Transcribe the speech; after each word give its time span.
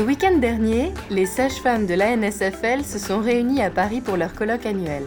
Le 0.00 0.06
week-end 0.06 0.38
dernier, 0.38 0.94
les 1.10 1.26
sages-femmes 1.26 1.84
de 1.84 1.92
l'ANSFL 1.92 2.86
se 2.86 2.98
sont 2.98 3.18
réunies 3.18 3.60
à 3.60 3.68
Paris 3.68 4.00
pour 4.00 4.16
leur 4.16 4.32
colloque 4.32 4.64
annuel. 4.64 5.02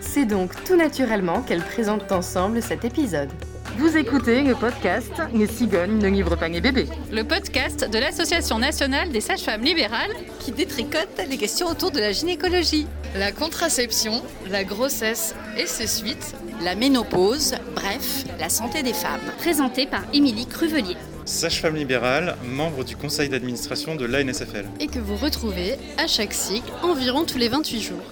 C'est 0.00 0.24
donc 0.24 0.50
tout 0.64 0.74
naturellement 0.74 1.42
qu'elles 1.42 1.62
présentent 1.62 2.10
ensemble 2.10 2.60
cet 2.60 2.84
épisode. 2.84 3.28
Vous 3.78 3.96
écoutez 3.96 4.42
le 4.42 4.56
podcast 4.56 5.12
Les 5.32 5.46
cigognes 5.46 5.98
ne 5.98 6.08
livrent 6.08 6.36
pas 6.36 6.48
les 6.48 6.60
bébés. 6.60 6.88
Le 7.12 7.22
podcast 7.22 7.88
de 7.88 7.98
l'Association 8.00 8.58
nationale 8.58 9.12
des 9.12 9.20
sages-femmes 9.20 9.62
libérales 9.62 10.10
qui 10.40 10.50
détricote 10.50 11.22
les 11.30 11.38
questions 11.38 11.68
autour 11.68 11.92
de 11.92 12.00
la 12.00 12.10
gynécologie. 12.10 12.88
La 13.14 13.30
contraception, 13.30 14.24
la 14.50 14.64
grossesse 14.64 15.36
et 15.56 15.66
ses 15.66 15.86
suites. 15.86 16.34
La 16.64 16.74
ménopause, 16.74 17.54
bref, 17.76 18.24
la 18.40 18.48
santé 18.48 18.82
des 18.82 18.92
femmes. 18.92 19.20
Présenté 19.38 19.86
par 19.86 20.02
Émilie 20.12 20.46
Cruvelier. 20.46 20.96
Sage-femme 21.24 21.76
libérale, 21.76 22.36
membre 22.44 22.82
du 22.82 22.96
conseil 22.96 23.28
d'administration 23.28 23.94
de 23.94 24.04
l'ANSFL. 24.04 24.64
Et 24.80 24.88
que 24.88 24.98
vous 24.98 25.16
retrouvez 25.16 25.76
à 25.96 26.08
chaque 26.08 26.34
cycle, 26.34 26.70
environ 26.82 27.24
tous 27.24 27.38
les 27.38 27.48
28 27.48 27.80
jours. 27.80 28.02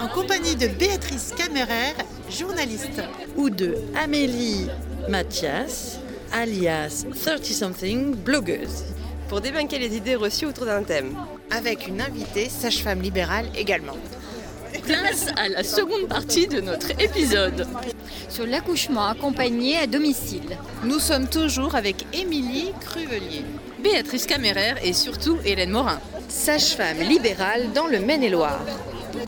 En 0.00 0.08
compagnie 0.08 0.56
de 0.56 0.68
Béatrice 0.68 1.34
Camerer, 1.36 1.92
journaliste. 2.30 3.02
Ou 3.36 3.50
de 3.50 3.76
Amélie 3.94 4.66
Mathias, 5.10 6.00
alias 6.32 7.04
30-something, 7.12 8.14
blogueuse. 8.14 8.84
Pour 9.28 9.42
débunker 9.42 9.78
les 9.78 9.94
idées 9.96 10.16
reçues 10.16 10.46
autour 10.46 10.64
d'un 10.64 10.82
thème. 10.82 11.14
Avec 11.50 11.86
une 11.86 12.00
invitée 12.00 12.48
sage-femme 12.48 13.02
libérale 13.02 13.46
également. 13.54 13.96
Place 14.82 15.28
à 15.36 15.48
la 15.48 15.62
seconde 15.62 16.08
partie 16.08 16.46
de 16.46 16.60
notre 16.60 16.90
épisode 17.00 17.66
sur 18.28 18.46
l'accouchement 18.46 19.06
accompagné 19.06 19.76
à 19.76 19.86
domicile. 19.86 20.58
Nous 20.84 20.98
sommes 20.98 21.28
toujours 21.28 21.74
avec 21.74 22.04
Émilie 22.12 22.72
Cruvelier, 22.80 23.44
Béatrice 23.82 24.26
Caméraire 24.26 24.76
et 24.84 24.92
surtout 24.92 25.38
Hélène 25.44 25.70
Morin, 25.70 26.00
sage-femme 26.28 26.98
libérale 26.98 27.72
dans 27.72 27.86
le 27.86 28.00
Maine-et-Loire. 28.00 28.60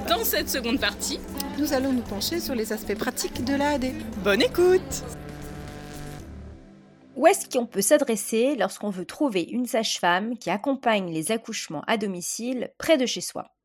Dans 0.09 0.25
cette 0.25 0.51
seconde 0.51 0.81
partie, 0.81 1.21
nous 1.59 1.73
allons 1.73 1.93
nous 1.93 2.03
pencher 2.03 2.41
sur 2.41 2.55
les 2.55 2.73
aspects 2.73 2.97
pratiques 2.97 3.45
de 3.45 3.55
l'AAD. 3.55 3.93
Bonne 4.25 4.43
écoute 4.43 5.05
Où 7.15 7.27
est-ce 7.27 7.49
qu'on 7.49 7.67
peut 7.67 7.83
s'adresser 7.83 8.57
lorsqu'on 8.59 8.91
veut 8.91 9.07
trouver 9.07 9.43
une 9.43 9.67
sage-femme 9.67 10.37
qui 10.37 10.51
accompagne 10.51 11.13
les 11.13 11.33
accouchements 11.33 11.85
à 11.87 11.97
domicile 11.97 12.71
près 12.79 12.99
de 12.99 13.07
chez 13.07 13.21
soi? 13.21 13.56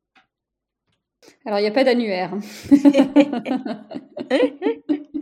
Alors, 1.44 1.58
il 1.58 1.62
n'y 1.62 1.68
a 1.68 1.72
pas 1.72 1.84
d'annuaire. 1.84 2.32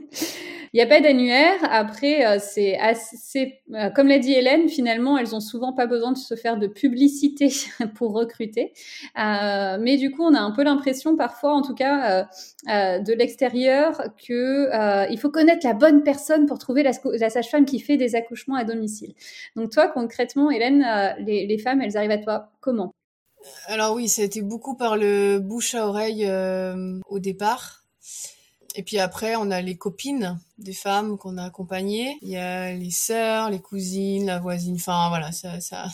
Il 0.72 0.76
n'y 0.76 0.82
a 0.82 0.86
pas 0.86 1.00
d'annuaire. 1.00 1.58
Après, 1.62 2.24
euh, 2.24 2.38
c'est 2.38 2.78
assez, 2.78 3.60
euh, 3.74 3.90
comme 3.90 4.06
l'a 4.06 4.20
dit 4.20 4.32
Hélène, 4.32 4.68
finalement, 4.68 5.18
elles 5.18 5.34
ont 5.34 5.40
souvent 5.40 5.72
pas 5.72 5.86
besoin 5.86 6.12
de 6.12 6.16
se 6.16 6.36
faire 6.36 6.58
de 6.58 6.68
publicité 6.68 7.50
pour 7.96 8.12
recruter. 8.12 8.72
Euh, 9.18 9.78
mais 9.80 9.96
du 9.96 10.12
coup, 10.12 10.22
on 10.22 10.32
a 10.32 10.38
un 10.38 10.52
peu 10.52 10.62
l'impression, 10.62 11.16
parfois, 11.16 11.54
en 11.54 11.62
tout 11.62 11.74
cas, 11.74 12.28
de 12.66 13.12
l'extérieur, 13.12 14.00
que 14.26 15.10
il 15.10 15.18
faut 15.18 15.30
connaître 15.30 15.66
la 15.66 15.74
bonne 15.74 16.04
personne 16.04 16.46
pour 16.46 16.58
trouver 16.58 16.84
la, 16.84 17.30
sage-femme 17.30 17.64
qui 17.64 17.80
fait 17.80 17.96
des 17.96 18.14
accouchements 18.14 18.56
à 18.56 18.64
domicile. 18.64 19.14
Donc, 19.56 19.70
toi, 19.70 19.88
concrètement, 19.88 20.50
Hélène, 20.50 20.86
les, 21.18 21.46
les 21.46 21.58
femmes, 21.58 21.82
elles 21.82 21.96
arrivent 21.96 22.10
à 22.12 22.18
toi 22.18 22.52
comment? 22.60 22.94
Alors 23.66 23.94
oui, 23.94 24.08
ça 24.08 24.22
a 24.22 24.24
été 24.24 24.42
beaucoup 24.42 24.74
par 24.76 24.96
le 24.96 25.38
bouche 25.38 25.74
à 25.74 25.86
oreille 25.86 26.30
au 27.08 27.18
départ. 27.18 27.80
Et 28.76 28.82
puis 28.82 28.98
après, 28.98 29.36
on 29.36 29.50
a 29.50 29.60
les 29.60 29.76
copines 29.76 30.38
des 30.58 30.72
femmes 30.72 31.18
qu'on 31.18 31.38
a 31.38 31.44
accompagnées. 31.44 32.18
Il 32.22 32.28
y 32.28 32.36
a 32.36 32.72
les 32.72 32.90
sœurs, 32.90 33.50
les 33.50 33.60
cousines, 33.60 34.26
la 34.26 34.38
voisine. 34.38 34.76
Enfin 34.76 35.08
voilà, 35.08 35.32
ça, 35.32 35.60
ça, 35.60 35.86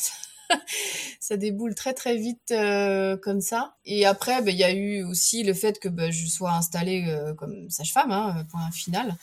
ça 1.20 1.36
déboule 1.36 1.74
très 1.74 1.94
très 1.94 2.16
vite 2.16 2.50
euh, 2.50 3.16
comme 3.16 3.40
ça. 3.40 3.76
Et 3.84 4.04
après, 4.04 4.42
ben, 4.42 4.50
il 4.50 4.58
y 4.58 4.64
a 4.64 4.72
eu 4.72 5.02
aussi 5.04 5.42
le 5.42 5.54
fait 5.54 5.78
que 5.78 5.88
ben, 5.88 6.10
je 6.10 6.26
sois 6.26 6.52
installée 6.52 7.06
euh, 7.08 7.34
comme 7.34 7.70
sage-femme, 7.70 8.12
hein, 8.12 8.44
point 8.50 8.70
final, 8.70 9.16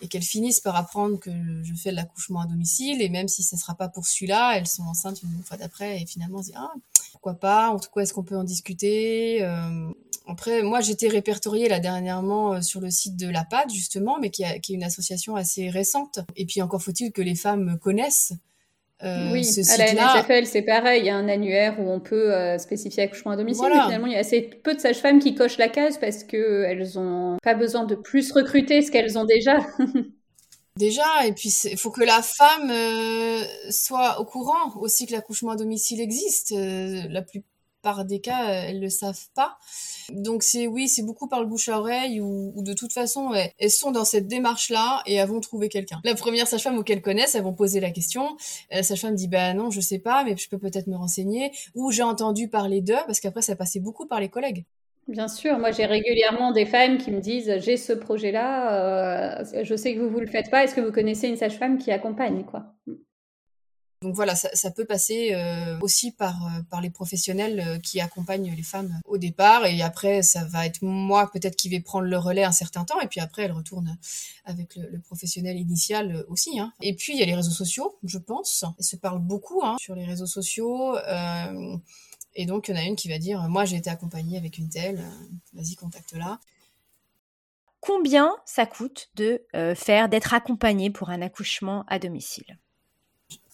et 0.00 0.08
qu'elles 0.08 0.22
finissent 0.22 0.60
par 0.60 0.76
apprendre 0.76 1.18
que 1.18 1.30
je 1.62 1.74
fais 1.74 1.90
de 1.90 1.96
l'accouchement 1.96 2.42
à 2.42 2.46
domicile. 2.46 3.02
Et 3.02 3.08
même 3.08 3.28
si 3.28 3.42
ce 3.42 3.56
ne 3.56 3.60
sera 3.60 3.74
pas 3.74 3.88
pour 3.88 4.06
celui-là, 4.06 4.56
elles 4.56 4.68
sont 4.68 4.84
enceintes 4.84 5.22
une 5.22 5.42
fois 5.42 5.56
d'après. 5.56 6.00
Et 6.00 6.06
finalement, 6.06 6.38
on 6.38 6.42
se 6.42 6.48
dit, 6.48 6.54
ah, 6.56 6.72
pourquoi 7.12 7.34
pas 7.34 7.70
En 7.70 7.78
tout 7.78 7.90
cas, 7.94 8.02
est-ce 8.02 8.14
qu'on 8.14 8.24
peut 8.24 8.36
en 8.36 8.44
discuter 8.44 9.42
euh, 9.42 9.90
après, 10.30 10.62
moi, 10.62 10.80
j'étais 10.80 11.08
répertoriée 11.08 11.68
là 11.68 11.80
dernièrement 11.80 12.54
euh, 12.54 12.60
sur 12.60 12.80
le 12.80 12.90
site 12.90 13.16
de 13.16 13.28
la 13.28 13.44
PAD, 13.44 13.70
justement, 13.70 14.18
mais 14.20 14.30
qui, 14.30 14.44
est 14.44 14.68
une 14.68 14.84
association 14.84 15.34
assez 15.34 15.68
récente. 15.70 16.20
Et 16.36 16.46
puis, 16.46 16.62
encore 16.62 16.82
faut-il 16.82 17.10
que 17.10 17.22
les 17.22 17.34
femmes 17.34 17.78
connaissent 17.80 18.32
euh, 19.02 19.32
oui, 19.32 19.48
à 19.70 19.76
la 19.78 19.94
NSFL, 19.94 20.44
c'est 20.44 20.60
pareil. 20.60 21.00
Il 21.00 21.06
y 21.06 21.08
a 21.08 21.16
un 21.16 21.26
annuaire 21.26 21.80
où 21.80 21.90
on 21.90 22.00
peut 22.00 22.34
euh, 22.34 22.58
spécifier 22.58 23.04
accouchement 23.04 23.30
à 23.30 23.36
domicile. 23.36 23.64
Mais 23.72 23.80
finalement, 23.80 24.06
il 24.06 24.12
y 24.12 24.16
a 24.16 24.18
assez 24.18 24.42
peu 24.42 24.74
de 24.74 24.78
sages-femmes 24.78 25.20
qui 25.20 25.34
cochent 25.34 25.56
la 25.56 25.70
case 25.70 25.96
parce 25.96 26.22
qu'elles 26.22 26.86
n'ont 26.96 27.38
pas 27.42 27.54
besoin 27.54 27.84
de 27.84 27.94
plus 27.94 28.30
recruter 28.30 28.82
ce 28.82 28.90
qu'elles 28.90 29.16
ont 29.16 29.24
déjà. 29.24 29.56
déjà, 30.80 31.26
et 31.26 31.32
puis 31.32 31.54
il 31.64 31.78
faut 31.78 31.90
que 31.90 32.02
la 32.02 32.22
femme 32.22 32.72
soit 33.70 34.18
au 34.20 34.24
courant 34.24 34.74
aussi 34.80 35.06
que 35.06 35.12
l'accouchement 35.12 35.52
à 35.52 35.56
domicile 35.56 36.00
existe. 36.00 36.52
la 36.52 37.22
plus 37.22 37.44
par 37.82 38.04
des 38.04 38.20
cas, 38.20 38.48
euh, 38.48 38.68
elles 38.68 38.80
le 38.80 38.88
savent 38.88 39.28
pas. 39.34 39.58
Donc 40.10 40.42
c'est 40.42 40.66
oui, 40.66 40.88
c'est 40.88 41.02
beaucoup 41.02 41.28
par 41.28 41.40
le 41.40 41.46
bouche 41.46 41.68
à 41.68 41.78
oreille 41.78 42.20
ou, 42.20 42.52
de 42.56 42.72
toute 42.72 42.92
façon, 42.92 43.32
elles 43.58 43.70
sont 43.70 43.90
dans 43.90 44.04
cette 44.04 44.26
démarche-là 44.26 45.02
et 45.06 45.14
elles 45.14 45.28
vont 45.28 45.40
trouver 45.40 45.68
quelqu'un. 45.68 46.00
La 46.04 46.14
première 46.14 46.46
sage-femme 46.46 46.82
qu'elles 46.84 47.02
connaissent, 47.02 47.34
elles 47.34 47.42
vont 47.42 47.54
poser 47.54 47.80
la 47.80 47.90
question. 47.90 48.36
La 48.70 48.82
sage-femme 48.82 49.14
dit 49.14 49.28
bah 49.28 49.54
non, 49.54 49.70
je 49.70 49.80
sais 49.80 49.98
pas, 49.98 50.24
mais 50.24 50.36
je 50.36 50.48
peux 50.48 50.58
peut-être 50.58 50.86
me 50.86 50.96
renseigner. 50.96 51.52
Ou 51.74 51.90
j'ai 51.90 52.02
entendu 52.02 52.48
parler 52.48 52.80
d'eux 52.80 52.94
parce 53.06 53.20
qu'après 53.20 53.42
ça 53.42 53.56
passait 53.56 53.80
beaucoup 53.80 54.06
par 54.06 54.20
les 54.20 54.28
collègues. 54.28 54.64
Bien 55.08 55.28
sûr, 55.28 55.58
moi 55.58 55.72
j'ai 55.72 55.86
régulièrement 55.86 56.52
des 56.52 56.66
femmes 56.66 56.98
qui 56.98 57.10
me 57.10 57.20
disent 57.20 57.58
j'ai 57.58 57.76
ce 57.76 57.92
projet-là, 57.92 59.40
euh, 59.42 59.64
je 59.64 59.74
sais 59.74 59.94
que 59.94 60.00
vous 60.00 60.10
vous 60.10 60.20
le 60.20 60.26
faites 60.26 60.50
pas, 60.50 60.62
est-ce 60.62 60.74
que 60.74 60.80
vous 60.80 60.92
connaissez 60.92 61.26
une 61.26 61.36
sage-femme 61.36 61.78
qui 61.78 61.90
accompagne 61.90 62.44
quoi? 62.44 62.74
Donc 64.02 64.14
voilà, 64.14 64.34
ça, 64.34 64.70
peut 64.70 64.86
passer 64.86 65.34
euh, 65.34 65.78
aussi 65.82 66.12
par, 66.12 66.46
euh, 66.46 66.62
par 66.70 66.80
les 66.80 66.88
professionnels 66.88 67.82
qui 67.82 68.00
accompagnent 68.00 68.50
les 68.56 68.62
femmes 68.62 68.98
au 69.04 69.18
départ. 69.18 69.66
Et 69.66 69.82
après, 69.82 70.22
ça 70.22 70.42
va 70.44 70.64
être 70.64 70.80
moi 70.80 71.30
peut-être 71.30 71.54
qui 71.54 71.68
vais 71.68 71.80
prendre 71.80 72.06
le 72.06 72.16
relais 72.16 72.44
un 72.44 72.52
certain 72.52 72.84
temps. 72.84 72.98
Et 73.02 73.08
puis 73.08 73.20
après, 73.20 73.42
elle 73.42 73.52
retourne 73.52 73.98
avec 74.46 74.76
le, 74.76 75.00
professionnel 75.00 75.58
initial 75.58 76.24
aussi. 76.28 76.58
Hein. 76.58 76.72
Et 76.80 76.96
puis, 76.96 77.12
il 77.12 77.18
y 77.18 77.22
a 77.22 77.26
les 77.26 77.34
réseaux 77.34 77.50
sociaux, 77.50 77.98
je 78.02 78.16
pense. 78.16 78.64
Elles 78.78 78.84
se 78.86 78.96
parlent 78.96 79.20
beaucoup 79.20 79.62
hein, 79.62 79.76
sur 79.78 79.94
les 79.94 80.06
réseaux 80.06 80.24
sociaux. 80.24 80.96
Et 82.34 82.46
donc, 82.46 82.68
il 82.68 82.70
y 82.72 82.74
en 82.74 82.80
a 82.80 82.84
une 82.84 82.96
qui 82.96 83.08
va 83.08 83.18
dire, 83.18 83.40
moi 83.48 83.64
j'ai 83.64 83.76
été 83.76 83.90
accompagnée 83.90 84.38
avec 84.38 84.58
une 84.58 84.68
telle, 84.68 85.02
vas-y, 85.52 85.74
contacte-la. 85.74 86.38
Combien 87.80 88.36
ça 88.44 88.66
coûte 88.66 89.10
de 89.14 89.46
faire, 89.74 90.08
d'être 90.08 90.34
accompagnée 90.34 90.90
pour 90.90 91.10
un 91.10 91.22
accouchement 91.22 91.84
à 91.88 91.98
domicile? 91.98 92.58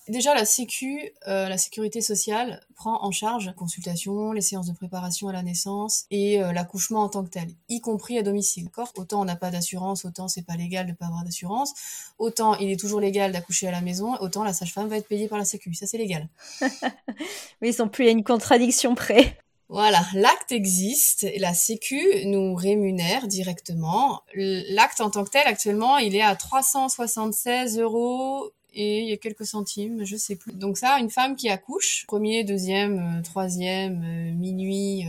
Déjà, 0.08 0.34
la 0.34 0.44
Sécu, 0.44 1.12
euh, 1.26 1.48
la 1.48 1.58
sécurité 1.58 2.00
sociale, 2.00 2.60
prend 2.76 3.02
en 3.02 3.10
charge 3.10 3.46
la 3.46 3.52
consultation, 3.52 4.30
les 4.30 4.40
séances 4.40 4.68
de 4.68 4.72
préparation 4.72 5.28
à 5.28 5.32
la 5.32 5.42
naissance 5.42 6.04
et 6.12 6.40
euh, 6.40 6.52
l'accouchement 6.52 7.02
en 7.02 7.08
tant 7.08 7.24
que 7.24 7.30
tel, 7.30 7.48
y 7.68 7.80
compris 7.80 8.16
à 8.16 8.22
domicile. 8.22 8.70
Autant 8.96 9.22
on 9.22 9.24
n'a 9.24 9.34
pas 9.34 9.50
d'assurance, 9.50 10.04
autant 10.04 10.28
c'est 10.28 10.42
pas 10.42 10.54
légal 10.54 10.86
de 10.86 10.92
pas 10.92 11.06
avoir 11.06 11.24
d'assurance, 11.24 11.74
autant 12.18 12.54
il 12.56 12.70
est 12.70 12.78
toujours 12.78 13.00
légal 13.00 13.32
d'accoucher 13.32 13.66
à 13.66 13.72
la 13.72 13.80
maison, 13.80 14.14
autant 14.20 14.44
la 14.44 14.52
sage-femme 14.52 14.86
va 14.86 14.96
être 14.96 15.08
payée 15.08 15.26
par 15.26 15.38
la 15.38 15.44
Sécu. 15.44 15.74
Ça, 15.74 15.86
c'est 15.86 15.98
légal. 15.98 16.28
oui, 16.60 17.68
ils 17.68 17.74
sont 17.74 17.88
plus 17.88 18.06
à 18.06 18.10
une 18.10 18.22
contradiction 18.22 18.94
près. 18.94 19.36
Voilà, 19.68 20.00
l'acte 20.14 20.52
existe, 20.52 21.24
et 21.24 21.40
la 21.40 21.52
Sécu 21.52 22.00
nous 22.26 22.54
rémunère 22.54 23.26
directement. 23.26 24.22
L'acte 24.34 25.00
en 25.00 25.10
tant 25.10 25.24
que 25.24 25.30
tel, 25.30 25.46
actuellement, 25.46 25.98
il 25.98 26.14
est 26.14 26.22
à 26.22 26.36
376 26.36 27.80
euros 27.80 28.52
et 28.76 29.00
il 29.00 29.08
y 29.08 29.12
a 29.12 29.16
quelques 29.16 29.46
centimes, 29.46 30.04
je 30.04 30.16
sais 30.16 30.36
plus. 30.36 30.52
Donc 30.52 30.76
ça, 30.76 30.98
une 31.00 31.08
femme 31.10 31.34
qui 31.34 31.48
accouche, 31.48 32.04
premier, 32.06 32.44
deuxième, 32.44 32.98
euh, 32.98 33.22
troisième, 33.22 34.02
euh, 34.04 34.32
minuit, 34.34 35.04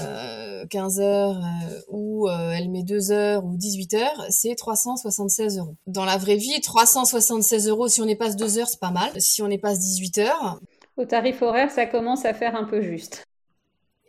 euh, 0.00 0.66
15 0.66 0.98
heures, 0.98 1.36
euh, 1.36 1.80
ou 1.88 2.28
elle 2.28 2.68
met 2.70 2.82
2 2.82 3.12
heures 3.12 3.44
ou 3.44 3.56
18 3.56 3.94
heures, 3.94 4.26
c'est 4.28 4.56
376 4.56 5.58
euros. 5.58 5.76
Dans 5.86 6.04
la 6.04 6.16
vraie 6.16 6.36
vie, 6.36 6.60
376 6.60 7.68
euros, 7.68 7.86
si 7.86 8.02
on 8.02 8.08
y 8.08 8.16
passe 8.16 8.34
2 8.34 8.58
heures, 8.58 8.68
c'est 8.68 8.80
pas 8.80 8.90
mal. 8.90 9.12
Si 9.20 9.40
on 9.40 9.48
y 9.48 9.58
passe 9.58 9.78
18 9.78 10.18
heures... 10.18 10.60
Au 10.96 11.04
tarif 11.04 11.42
horaire, 11.42 11.70
ça 11.70 11.86
commence 11.86 12.24
à 12.24 12.34
faire 12.34 12.56
un 12.56 12.64
peu 12.64 12.80
juste. 12.80 13.24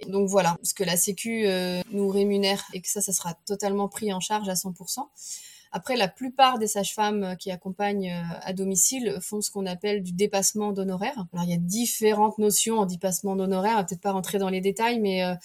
Donc 0.08 0.28
voilà, 0.28 0.58
ce 0.64 0.74
que 0.74 0.84
la 0.84 0.98
Sécu 0.98 1.48
nous 1.92 2.10
rémunère 2.10 2.64
et 2.74 2.82
que 2.82 2.88
ça, 2.88 3.02
ça 3.02 3.12
sera 3.12 3.34
totalement 3.48 3.88
pris 3.88 4.14
en 4.14 4.20
charge 4.20 4.50
à 4.50 4.54
100%. 4.54 5.00
Après, 5.76 5.98
la 5.98 6.08
plupart 6.08 6.58
des 6.58 6.68
sages-femmes 6.68 7.24
euh, 7.24 7.36
qui 7.36 7.52
accompagnent 7.52 8.10
euh, 8.10 8.40
à 8.44 8.54
domicile 8.54 9.18
font 9.20 9.42
ce 9.42 9.52
qu'on 9.52 9.66
appelle 9.66 10.04
du 10.04 10.14
dépassement 10.14 10.72
d'honoraires. 10.72 11.26
Alors, 11.34 11.44
il 11.44 11.50
y 11.50 11.54
a 11.54 11.58
différentes 11.58 12.38
notions 12.38 12.80
en 12.80 12.86
dépassement 12.86 13.36
d'honoraires. 13.36 13.74
On 13.74 13.80
va 13.80 13.84
peut-être 13.84 14.00
pas 14.00 14.14
rentrer 14.14 14.38
dans 14.38 14.48
les 14.48 14.62
détails, 14.62 15.02
mais 15.02 15.26
euh, 15.26 15.36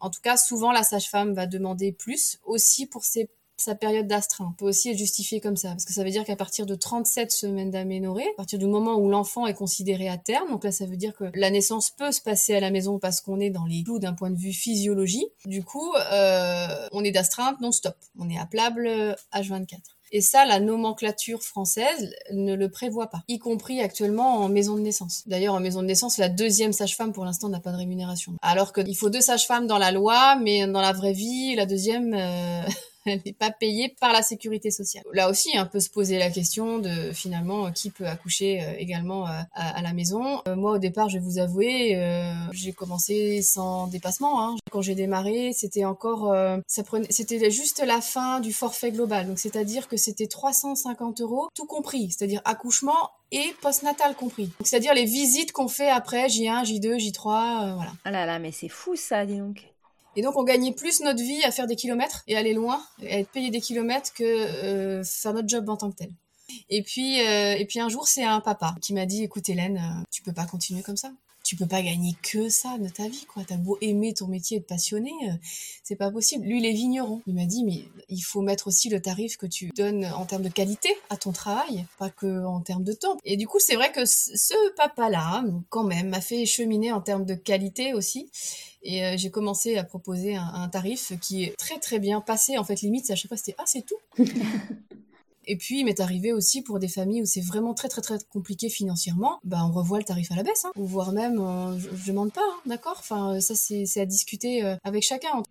en 0.00 0.08
tout 0.08 0.20
cas, 0.20 0.36
souvent, 0.36 0.70
la 0.70 0.84
sage-femme 0.84 1.34
va 1.34 1.46
demander 1.46 1.90
plus 1.90 2.38
aussi 2.44 2.86
pour 2.86 3.04
ses 3.04 3.30
sa 3.60 3.74
période 3.74 4.06
d'astreinte 4.06 4.56
peut 4.56 4.66
aussi 4.66 4.90
être 4.90 4.98
justifiée 4.98 5.40
comme 5.40 5.56
ça, 5.56 5.70
parce 5.70 5.84
que 5.84 5.92
ça 5.92 6.04
veut 6.04 6.10
dire 6.10 6.24
qu'à 6.24 6.36
partir 6.36 6.66
de 6.66 6.74
37 6.74 7.30
semaines 7.30 7.70
d'aménorrhée, 7.70 8.28
à 8.28 8.36
partir 8.36 8.58
du 8.58 8.66
moment 8.66 8.96
où 8.96 9.08
l'enfant 9.08 9.46
est 9.46 9.54
considéré 9.54 10.08
à 10.08 10.18
terme, 10.18 10.50
donc 10.50 10.64
là 10.64 10.72
ça 10.72 10.86
veut 10.86 10.96
dire 10.96 11.14
que 11.14 11.24
la 11.34 11.50
naissance 11.50 11.90
peut 11.90 12.12
se 12.12 12.20
passer 12.20 12.54
à 12.54 12.60
la 12.60 12.70
maison 12.70 12.98
parce 12.98 13.20
qu'on 13.20 13.40
est 13.40 13.50
dans 13.50 13.66
les 13.66 13.82
clous 13.82 13.98
d'un 13.98 14.14
point 14.14 14.30
de 14.30 14.38
vue 14.38 14.52
physiologie. 14.52 15.26
Du 15.44 15.64
coup, 15.64 15.92
euh, 15.94 16.88
on 16.92 17.04
est 17.04 17.12
d'astreinte 17.12 17.60
non-stop, 17.60 17.96
on 18.18 18.28
est 18.28 18.38
appelable 18.38 19.16
H24. 19.32 19.78
Et 20.12 20.20
ça, 20.20 20.44
la 20.44 20.58
nomenclature 20.58 21.42
française 21.42 22.12
ne 22.32 22.54
le 22.54 22.68
prévoit 22.68 23.08
pas, 23.08 23.22
y 23.28 23.38
compris 23.38 23.80
actuellement 23.80 24.38
en 24.38 24.48
maison 24.48 24.74
de 24.74 24.80
naissance. 24.80 25.22
D'ailleurs, 25.26 25.54
en 25.54 25.60
maison 25.60 25.82
de 25.82 25.86
naissance, 25.86 26.18
la 26.18 26.28
deuxième 26.28 26.72
sage-femme, 26.72 27.12
pour 27.12 27.24
l'instant, 27.24 27.48
n'a 27.48 27.60
pas 27.60 27.70
de 27.70 27.76
rémunération. 27.76 28.32
Alors 28.42 28.72
qu'il 28.72 28.96
faut 28.96 29.10
deux 29.10 29.20
sages-femmes 29.20 29.68
dans 29.68 29.78
la 29.78 29.92
loi, 29.92 30.36
mais 30.36 30.66
dans 30.66 30.80
la 30.80 30.92
vraie 30.92 31.12
vie, 31.12 31.54
la 31.54 31.66
deuxième... 31.66 32.14
Euh, 32.14 32.62
elle 33.06 33.20
n'est 33.24 33.32
pas 33.32 33.50
payée 33.50 33.94
par 34.00 34.12
la 34.12 34.22
sécurité 34.22 34.70
sociale. 34.70 35.04
Là 35.12 35.30
aussi, 35.30 35.50
on 35.54 35.66
peut 35.66 35.80
se 35.80 35.90
poser 35.90 36.18
la 36.18 36.30
question 36.30 36.78
de 36.78 37.12
finalement 37.12 37.70
qui 37.72 37.90
peut 37.90 38.06
accoucher 38.06 38.62
euh, 38.62 38.74
également 38.78 39.26
euh, 39.26 39.40
à, 39.54 39.82
la 39.82 39.92
maison. 39.92 40.42
Euh, 40.48 40.56
moi, 40.56 40.72
au 40.72 40.78
départ, 40.78 41.08
je 41.08 41.18
vais 41.18 41.24
vous 41.24 41.38
avouer, 41.38 41.70
j'ai 42.52 42.72
commencé 42.72 43.42
sans 43.42 43.86
dépassement. 43.86 44.42
Hein. 44.42 44.56
Quand 44.70 44.82
j'ai 44.82 44.94
démarré, 44.94 45.52
c'était 45.52 45.84
encore, 45.84 46.34
ça 46.66 46.82
prenait, 46.82 47.06
c'était 47.10 47.50
juste 47.50 47.82
la 47.84 48.00
fin 48.00 48.40
du 48.40 48.52
forfait 48.52 48.92
global. 48.92 49.26
Donc, 49.26 49.38
c'est-à-dire 49.38 49.88
que 49.88 49.96
c'était 49.96 50.26
350 50.26 51.20
euros, 51.20 51.48
tout 51.54 51.66
compris, 51.66 52.10
c'est-à-dire 52.10 52.40
accouchement 52.44 53.10
et 53.32 53.54
postnatal 53.60 54.14
compris. 54.14 54.50
C'est-à-dire 54.64 54.94
les 54.94 55.04
visites 55.04 55.52
qu'on 55.52 55.68
fait 55.68 55.88
après 55.88 56.26
J1, 56.26 56.64
J2, 56.64 56.98
J3, 56.98 57.74
voilà. 57.74 57.92
Ah 58.04 58.10
là 58.10 58.26
là, 58.26 58.38
mais 58.38 58.52
c'est 58.52 58.68
fou 58.68 58.96
ça, 58.96 59.24
dis 59.26 59.38
donc. 59.38 59.70
Et 60.16 60.22
donc 60.22 60.36
on 60.36 60.44
gagnait 60.44 60.72
plus 60.72 61.00
notre 61.00 61.22
vie 61.22 61.42
à 61.44 61.50
faire 61.50 61.66
des 61.66 61.76
kilomètres 61.76 62.22
et 62.26 62.36
aller 62.36 62.54
loin, 62.54 62.82
et 63.02 63.14
à 63.14 63.18
être 63.18 63.30
payé 63.30 63.50
des 63.50 63.60
kilomètres 63.60 64.12
que 64.12 64.24
euh, 64.24 65.04
faire 65.04 65.34
notre 65.34 65.48
job 65.48 65.68
en 65.68 65.76
tant 65.76 65.90
que 65.90 65.96
tel. 65.96 66.10
Et 66.68 66.82
puis, 66.82 67.20
euh, 67.20 67.54
et 67.56 67.64
puis 67.64 67.80
un 67.80 67.88
jour, 67.88 68.08
c'est 68.08 68.24
un 68.24 68.40
papa 68.40 68.74
qui 68.80 68.92
m'a 68.92 69.06
dit, 69.06 69.22
écoute 69.22 69.48
Hélène, 69.48 69.78
euh, 69.78 70.02
tu 70.10 70.22
peux 70.22 70.32
pas 70.32 70.46
continuer 70.46 70.82
comme 70.82 70.96
ça. 70.96 71.12
Tu 71.42 71.56
peux 71.56 71.66
pas 71.66 71.82
gagner 71.82 72.14
que 72.22 72.48
ça 72.48 72.78
de 72.78 72.88
ta 72.88 73.08
vie, 73.08 73.26
quoi. 73.26 73.42
T'as 73.46 73.56
beau 73.56 73.78
aimer 73.80 74.14
ton 74.14 74.28
métier 74.28 74.58
être 74.58 74.66
passionné, 74.66 75.10
c'est 75.82 75.96
pas 75.96 76.10
possible. 76.10 76.44
Lui, 76.44 76.58
il 76.58 76.66
est 76.66 76.72
vigneron. 76.72 77.22
Il 77.26 77.34
m'a 77.34 77.46
dit, 77.46 77.64
mais 77.64 77.84
il 78.08 78.20
faut 78.20 78.42
mettre 78.42 78.68
aussi 78.68 78.88
le 78.88 79.00
tarif 79.00 79.36
que 79.36 79.46
tu 79.46 79.70
donnes 79.76 80.04
en 80.04 80.26
termes 80.26 80.42
de 80.42 80.48
qualité 80.48 80.94
à 81.08 81.16
ton 81.16 81.32
travail, 81.32 81.86
pas 81.98 82.10
que 82.10 82.44
en 82.44 82.60
termes 82.60 82.84
de 82.84 82.92
temps. 82.92 83.16
Et 83.24 83.36
du 83.36 83.46
coup, 83.46 83.58
c'est 83.58 83.74
vrai 83.74 83.90
que 83.92 84.04
ce 84.04 84.74
papa-là, 84.76 85.44
quand 85.68 85.84
même, 85.84 86.10
m'a 86.10 86.20
fait 86.20 86.46
cheminer 86.46 86.92
en 86.92 87.00
termes 87.00 87.24
de 87.24 87.34
qualité 87.34 87.94
aussi. 87.94 88.30
Et 88.82 89.04
euh, 89.04 89.14
j'ai 89.16 89.30
commencé 89.30 89.76
à 89.76 89.84
proposer 89.84 90.36
un, 90.36 90.68
tarif 90.68 91.12
qui 91.20 91.44
est 91.44 91.56
très 91.56 91.78
très 91.78 91.98
bien 91.98 92.20
passé. 92.20 92.58
En 92.58 92.64
fait, 92.64 92.80
limite, 92.80 93.10
à 93.10 93.16
chaque 93.16 93.28
fois, 93.28 93.36
c'était 93.36 93.56
ah, 93.58 93.64
c'est 93.66 93.84
tout. 93.84 93.98
Et 95.46 95.56
puis, 95.56 95.80
il 95.80 95.84
m'est 95.84 96.00
arrivé 96.00 96.32
aussi 96.32 96.62
pour 96.62 96.78
des 96.78 96.88
familles 96.88 97.22
où 97.22 97.26
c'est 97.26 97.40
vraiment 97.40 97.74
très 97.74 97.88
très 97.88 98.02
très 98.02 98.18
compliqué 98.28 98.68
financièrement, 98.68 99.40
bah, 99.44 99.64
on 99.64 99.72
revoit 99.72 99.98
le 99.98 100.04
tarif 100.04 100.30
à 100.32 100.36
la 100.36 100.42
baisse, 100.42 100.64
hein. 100.64 100.72
ou 100.76 100.86
voire 100.86 101.12
même, 101.12 101.40
euh, 101.40 101.78
je, 101.78 101.88
je 101.96 102.06
demande 102.08 102.32
pas, 102.32 102.42
hein, 102.44 102.60
d'accord? 102.66 102.96
Enfin, 102.98 103.40
ça 103.40 103.54
c'est 103.54 104.00
à 104.00 104.06
discuter 104.06 104.64
euh, 104.64 104.76
avec 104.84 105.02
chacun. 105.02 105.42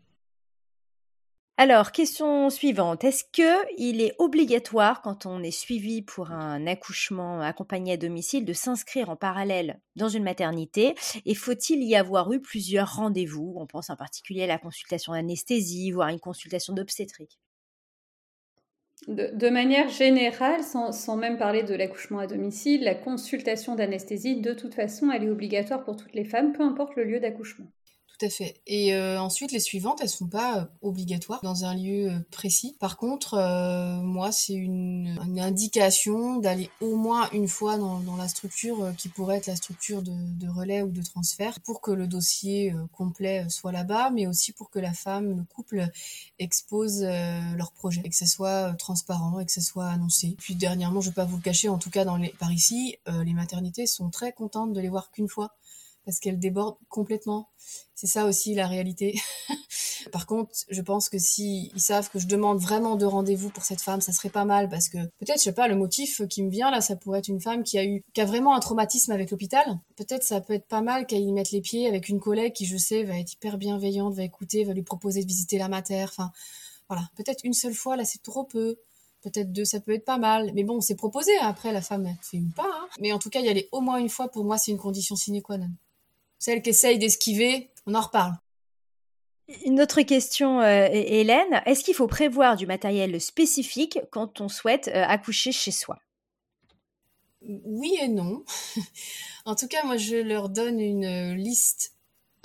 Alors, 1.57 1.91
question 1.91 2.49
suivante. 2.49 3.03
Est-ce 3.03 3.25
que 3.33 3.65
il 3.77 3.99
est 3.99 4.15
obligatoire, 4.17 5.01
quand 5.01 5.25
on 5.25 5.43
est 5.43 5.51
suivi 5.51 6.01
pour 6.01 6.31
un 6.31 6.65
accouchement 6.67 7.41
accompagné 7.41 7.91
à 7.91 7.97
domicile, 7.97 8.45
de 8.45 8.53
s'inscrire 8.53 9.09
en 9.09 9.17
parallèle 9.17 9.81
dans 9.97 10.07
une 10.07 10.23
maternité? 10.23 10.95
Et 11.25 11.35
faut-il 11.35 11.83
y 11.83 11.97
avoir 11.97 12.31
eu 12.31 12.39
plusieurs 12.39 12.95
rendez-vous? 12.95 13.55
On 13.57 13.67
pense 13.67 13.89
en 13.89 13.97
particulier 13.97 14.43
à 14.43 14.47
la 14.47 14.57
consultation 14.57 15.11
d'anesthésie, 15.11 15.91
voire 15.91 16.07
une 16.07 16.21
consultation 16.21 16.73
d'obstétrique. 16.73 17.37
De, 19.07 19.49
manière 19.49 19.89
générale, 19.89 20.63
sans, 20.63 20.91
sans 20.91 21.15
même 21.15 21.37
parler 21.37 21.63
de 21.63 21.73
l'accouchement 21.73 22.19
à 22.19 22.27
domicile, 22.27 22.83
la 22.83 22.95
consultation 22.95 23.75
d'anesthésie, 23.75 24.41
de 24.41 24.53
toute 24.53 24.73
façon, 24.75 25.09
elle 25.11 25.23
est 25.23 25.29
obligatoire 25.29 25.83
pour 25.83 25.95
toutes 25.95 26.13
les 26.13 26.25
femmes, 26.25 26.53
peu 26.53 26.63
importe 26.63 26.95
le 26.95 27.05
lieu 27.05 27.19
d'accouchement. 27.19 27.67
Tout 28.19 28.25
à 28.25 28.29
fait. 28.29 28.59
Et 28.67 28.93
euh, 28.93 29.21
ensuite, 29.21 29.53
les 29.53 29.61
suivantes, 29.61 29.99
elles 30.01 30.09
sont 30.09 30.27
pas 30.27 30.57
euh, 30.57 30.65
obligatoires 30.81 31.39
dans 31.41 31.63
un 31.63 31.73
lieu 31.73 32.09
euh, 32.09 32.19
précis. 32.31 32.75
Par 32.77 32.97
contre, 32.97 33.37
moi, 34.03 34.33
c'est 34.33 34.55
une, 34.55 35.17
indication 35.39 36.37
d'aller 36.37 36.69
au 36.81 36.97
moins 36.97 37.29
une 37.31 37.47
fois 37.47 37.77
dans, 37.77 38.15
la 38.17 38.27
structure 38.27 38.93
qui 38.97 39.07
pourrait 39.07 39.37
être 39.37 39.47
la 39.47 39.55
structure 39.55 40.01
de, 40.01 40.49
relais 40.49 40.81
ou 40.81 40.89
de 40.89 41.01
transfert 41.01 41.59
pour 41.61 41.79
que 41.79 41.91
le 41.91 42.07
dossier 42.07 42.73
complet 42.91 43.45
soit 43.47 43.71
là-bas, 43.71 44.09
mais 44.09 44.27
aussi 44.27 44.51
pour 44.51 44.69
que 44.69 44.79
la 44.79 44.93
femme, 44.93 45.37
le 45.37 45.43
couple 45.43 45.87
expose 46.39 47.03
leur 47.03 47.71
projet 47.71 48.01
et 48.03 48.09
que 48.09 48.15
ça 48.15 48.25
soit 48.25 48.73
transparent 48.73 49.39
et 49.39 49.45
que 49.45 49.51
ça 49.51 49.61
soit 49.61 49.87
annoncé. 49.87 50.35
Puis 50.39 50.55
dernièrement, 50.55 50.99
je 50.99 51.09
vais 51.09 51.15
pas 51.15 51.25
vous 51.25 51.37
le 51.37 51.43
cacher, 51.43 51.69
en 51.69 51.77
tout 51.77 51.89
cas 51.89 52.03
dans 52.03 52.17
les, 52.17 52.29
par 52.29 52.51
ici, 52.51 52.97
les 53.07 53.33
maternités 53.33 53.85
sont 53.85 54.09
très 54.09 54.33
contentes 54.33 54.73
de 54.73 54.81
les 54.81 54.89
voir 54.89 55.11
qu'une 55.11 55.29
fois 55.29 55.51
parce 56.09 56.19
qu'elle 56.19 56.39
déborde 56.39 56.75
complètement. 56.87 57.51
C'est 57.93 58.07
ça 58.07 58.25
aussi 58.25 58.55
la 58.55 58.65
réalité. 58.65 59.21
Par 60.11 60.25
contre, 60.25 60.49
je 60.67 60.81
pense 60.81 61.07
que 61.07 61.19
si 61.19 61.71
ils 61.75 61.79
savent 61.79 62.09
que 62.09 62.17
je 62.17 62.25
demande 62.25 62.57
vraiment 62.57 62.95
de 62.95 63.05
rendez-vous 63.05 63.51
pour 63.51 63.63
cette 63.63 63.81
femme, 63.81 64.01
ça 64.01 64.11
serait 64.11 64.31
pas 64.31 64.43
mal 64.43 64.69
parce 64.69 64.89
que 64.89 64.97
peut-être, 65.19 65.37
je 65.37 65.43
sais 65.43 65.53
pas, 65.53 65.67
le 65.67 65.75
motif 65.75 66.23
qui 66.27 66.41
me 66.41 66.49
vient 66.49 66.71
là, 66.71 66.81
ça 66.81 66.95
pourrait 66.95 67.19
être 67.19 67.27
une 67.27 67.41
femme 67.41 67.61
qui 67.61 67.77
a 67.77 67.85
eu, 67.85 68.03
qui 68.15 68.21
a 68.21 68.25
vraiment 68.25 68.55
un 68.55 68.59
traumatisme 68.59 69.11
avec 69.11 69.29
l'hôpital. 69.29 69.63
Peut-être 69.97 70.23
ça 70.23 70.41
peut 70.41 70.53
être 70.53 70.67
pas 70.67 70.81
mal 70.81 71.05
qu'elle 71.05 71.21
y 71.21 71.31
mette 71.31 71.51
les 71.51 71.61
pieds 71.61 71.87
avec 71.87 72.09
une 72.09 72.19
collègue 72.19 72.53
qui, 72.53 72.65
je 72.65 72.77
sais, 72.77 73.03
va 73.03 73.19
être 73.19 73.33
hyper 73.33 73.59
bienveillante, 73.59 74.15
va 74.15 74.23
écouter, 74.23 74.63
va 74.63 74.73
lui 74.73 74.81
proposer 74.81 75.21
de 75.21 75.27
visiter 75.27 75.59
la 75.59 75.67
mater. 75.67 76.05
Enfin, 76.05 76.31
voilà. 76.87 77.03
Peut-être 77.17 77.41
une 77.43 77.53
seule 77.53 77.75
fois, 77.75 77.95
là, 77.97 78.03
c'est 78.03 78.23
trop 78.23 78.45
peu. 78.45 78.77
Peut-être 79.21 79.51
deux, 79.51 79.65
ça 79.65 79.79
peut 79.79 79.93
être 79.93 80.05
pas 80.05 80.17
mal. 80.17 80.51
Mais 80.55 80.63
bon, 80.63 80.81
c'est 80.81 80.95
proposé. 80.95 81.37
Après, 81.41 81.71
la 81.71 81.81
femme, 81.81 82.07
elle 82.07 82.17
fait 82.23 82.39
ou 82.39 82.49
pas. 82.55 82.63
Hein. 82.65 82.87
Mais 82.99 83.11
en 83.11 83.19
tout 83.19 83.29
cas, 83.29 83.41
y 83.41 83.49
aller 83.49 83.69
au 83.71 83.81
moins 83.81 83.97
une 83.97 84.09
fois, 84.09 84.29
pour 84.29 84.45
moi, 84.45 84.57
c'est 84.57 84.71
une 84.71 84.79
condition 84.79 85.15
sine 85.15 85.41
qua 85.43 85.57
non. 85.57 85.69
Celle 86.39 86.61
qui 86.61 86.69
essaye 86.69 86.97
d'esquiver, 86.97 87.69
on 87.85 87.93
en 87.95 88.01
reparle. 88.01 88.33
Une 89.65 89.81
autre 89.81 90.01
question, 90.03 90.61
euh, 90.61 90.87
Hélène. 90.91 91.61
Est-ce 91.65 91.83
qu'il 91.83 91.95
faut 91.95 92.07
prévoir 92.07 92.55
du 92.55 92.65
matériel 92.65 93.19
spécifique 93.19 93.99
quand 94.11 94.41
on 94.41 94.47
souhaite 94.47 94.87
euh, 94.89 95.03
accoucher 95.03 95.51
chez 95.51 95.71
soi? 95.71 95.99
Oui 97.41 97.97
et 98.01 98.07
non. 98.07 98.43
en 99.45 99.55
tout 99.55 99.67
cas, 99.67 99.83
moi, 99.83 99.97
je 99.97 100.17
leur 100.17 100.49
donne 100.49 100.79
une 100.79 101.33
liste 101.33 101.93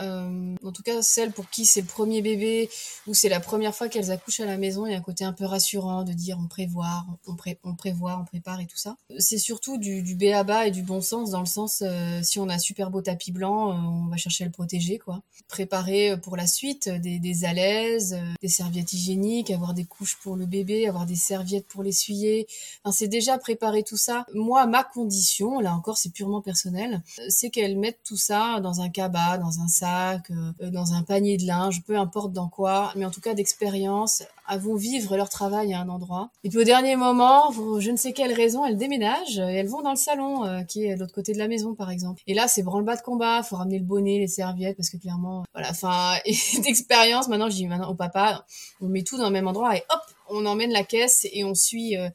euh, 0.01 0.55
en 0.65 0.73
tout 0.73 0.83
cas, 0.83 1.03
celles 1.03 1.33
pour 1.33 1.49
qui 1.49 1.67
c'est 1.67 1.81
le 1.81 1.87
premier 1.87 2.21
bébé 2.21 2.69
ou 3.07 3.15
c'est 3.15 3.29
la 3.29 3.41
première 3.41 3.75
fois 3.75 3.89
qu'elles 3.89 4.11
accouchent 4.11 4.41
à 4.41 4.45
la 4.45 4.57
maison, 4.57 4.87
il 4.87 4.93
y 4.93 4.95
a 4.95 4.99
un 4.99 5.03
côté 5.03 5.25
un 5.25 5.33
peu 5.33 5.45
rassurant 5.45 6.03
de 6.03 6.13
dire 6.13 6.37
on 6.43 6.49
prévoit, 6.49 7.05
on, 7.27 7.37
on 7.63 7.75
prévoit, 7.75 8.19
on 8.21 8.25
prépare 8.25 8.61
et 8.61 8.67
tout 8.67 8.77
ça. 8.77 8.97
C'est 9.19 9.39
surtout 9.39 9.79
du, 9.79 10.03
du 10.03 10.17
B 10.17 10.25
à 10.35 10.43
bas 10.43 10.67
et 10.67 10.73
du 10.73 10.83
bon 10.83 11.01
sens 11.01 11.31
dans 11.31 11.41
le 11.41 11.47
sens 11.47 11.83
euh, 11.83 12.21
si 12.23 12.41
on 12.41 12.49
a 12.49 12.59
super 12.59 12.91
beau 12.91 13.03
tapis 13.03 13.31
blanc, 13.31 13.71
euh, 13.71 13.75
on 13.75 14.07
va 14.09 14.17
chercher 14.17 14.45
à 14.45 14.47
le 14.49 14.53
protéger 14.53 14.99
quoi. 14.99 15.23
Préparer 15.47 16.17
pour 16.21 16.37
la 16.37 16.49
suite 16.49 16.89
des, 16.89 17.21
des 17.21 17.45
alaises, 17.45 18.19
des 18.43 18.49
serviettes 18.49 18.93
hygiéniques, 18.93 19.51
avoir 19.53 19.75
des 19.75 19.85
couches 19.85 20.17
pour 20.23 20.35
le 20.35 20.47
bébé, 20.47 20.89
avoir 20.89 21.07
des 21.07 21.15
serviettes 21.17 21.69
pour 21.69 21.85
l'essuyer. 21.85 22.49
Enfin, 22.83 22.93
c'est 22.93 23.09
déjà 23.09 23.39
préparer 23.39 23.85
tout 23.85 23.97
ça. 23.97 24.27
Moi, 24.35 24.67
ma 24.67 24.83
condition, 24.83 25.61
là 25.61 25.75
encore, 25.75 25.99
c'est 25.99 26.11
purement 26.13 26.41
personnel, 26.41 27.03
c'est 27.29 27.51
qu'elles 27.51 27.79
mettent 27.79 28.01
tout 28.05 28.17
ça 28.17 28.59
dans 28.61 28.81
un 28.81 28.89
cabas, 28.89 29.39
dans 29.39 29.61
un 29.61 29.69
sac 29.69 29.84
euh, 29.85 30.71
dans 30.71 30.93
un 30.93 31.03
panier 31.03 31.37
de 31.37 31.47
linge, 31.47 31.83
peu 31.87 31.97
importe 31.97 32.33
dans 32.33 32.49
quoi, 32.49 32.93
mais 32.97 33.05
en 33.05 33.11
tout 33.11 33.21
cas 33.21 33.35
d'expérience, 33.35 34.23
elles 34.51 34.61
vont 34.61 34.75
vivre 34.75 35.17
leur 35.17 35.29
travail 35.29 35.73
à 35.75 35.81
un 35.81 35.89
endroit. 35.89 36.31
Et 36.43 36.49
puis 36.49 36.59
au 36.59 36.65
dernier 36.65 36.97
moment, 36.97 37.53
pour 37.53 37.81
je 37.81 37.91
ne 37.91 37.97
sais 37.97 38.13
quelle 38.13 38.33
raison, 38.33 38.65
elles 38.65 38.77
déménagent 38.77 39.39
et 39.39 39.55
elles 39.55 39.69
vont 39.69 39.83
dans 39.83 39.91
le 39.91 39.97
salon 39.97 40.45
euh, 40.45 40.63
qui 40.63 40.85
est 40.85 40.95
de 40.95 41.01
l'autre 41.01 41.15
côté 41.15 41.33
de 41.33 41.39
la 41.39 41.49
maison 41.49 41.75
par 41.75 41.91
exemple. 41.91 42.23
Et 42.27 42.35
là, 42.35 42.49
c'est 42.49 42.63
branle-bas 42.63 42.97
de 42.97 43.03
combat, 43.03 43.43
faut 43.43 43.57
ramener 43.57 43.79
le 43.79 43.85
bonnet, 43.85 44.19
les 44.19 44.29
serviettes 44.29 44.77
parce 44.77 44.91
que 44.91 44.97
clairement, 44.97 45.45
voilà, 45.53 45.71
enfin, 45.71 46.17
d'expérience, 46.63 47.29
maintenant 47.29 47.49
je 47.49 47.57
dis 47.57 47.67
maintenant 47.67 47.91
au 47.91 47.95
papa, 47.95 48.45
on 48.81 48.89
met 48.89 49.03
tout 49.03 49.19
dans 49.19 49.27
le 49.27 49.33
même 49.33 49.49
endroit 49.49 49.77
et 49.77 49.85
hop, 49.91 50.03
on 50.29 50.47
emmène 50.47 50.73
la 50.73 50.85
caisse 50.85 51.27
et 51.33 51.45
on 51.45 51.55
suit, 51.55 51.97
euh, 51.97 52.09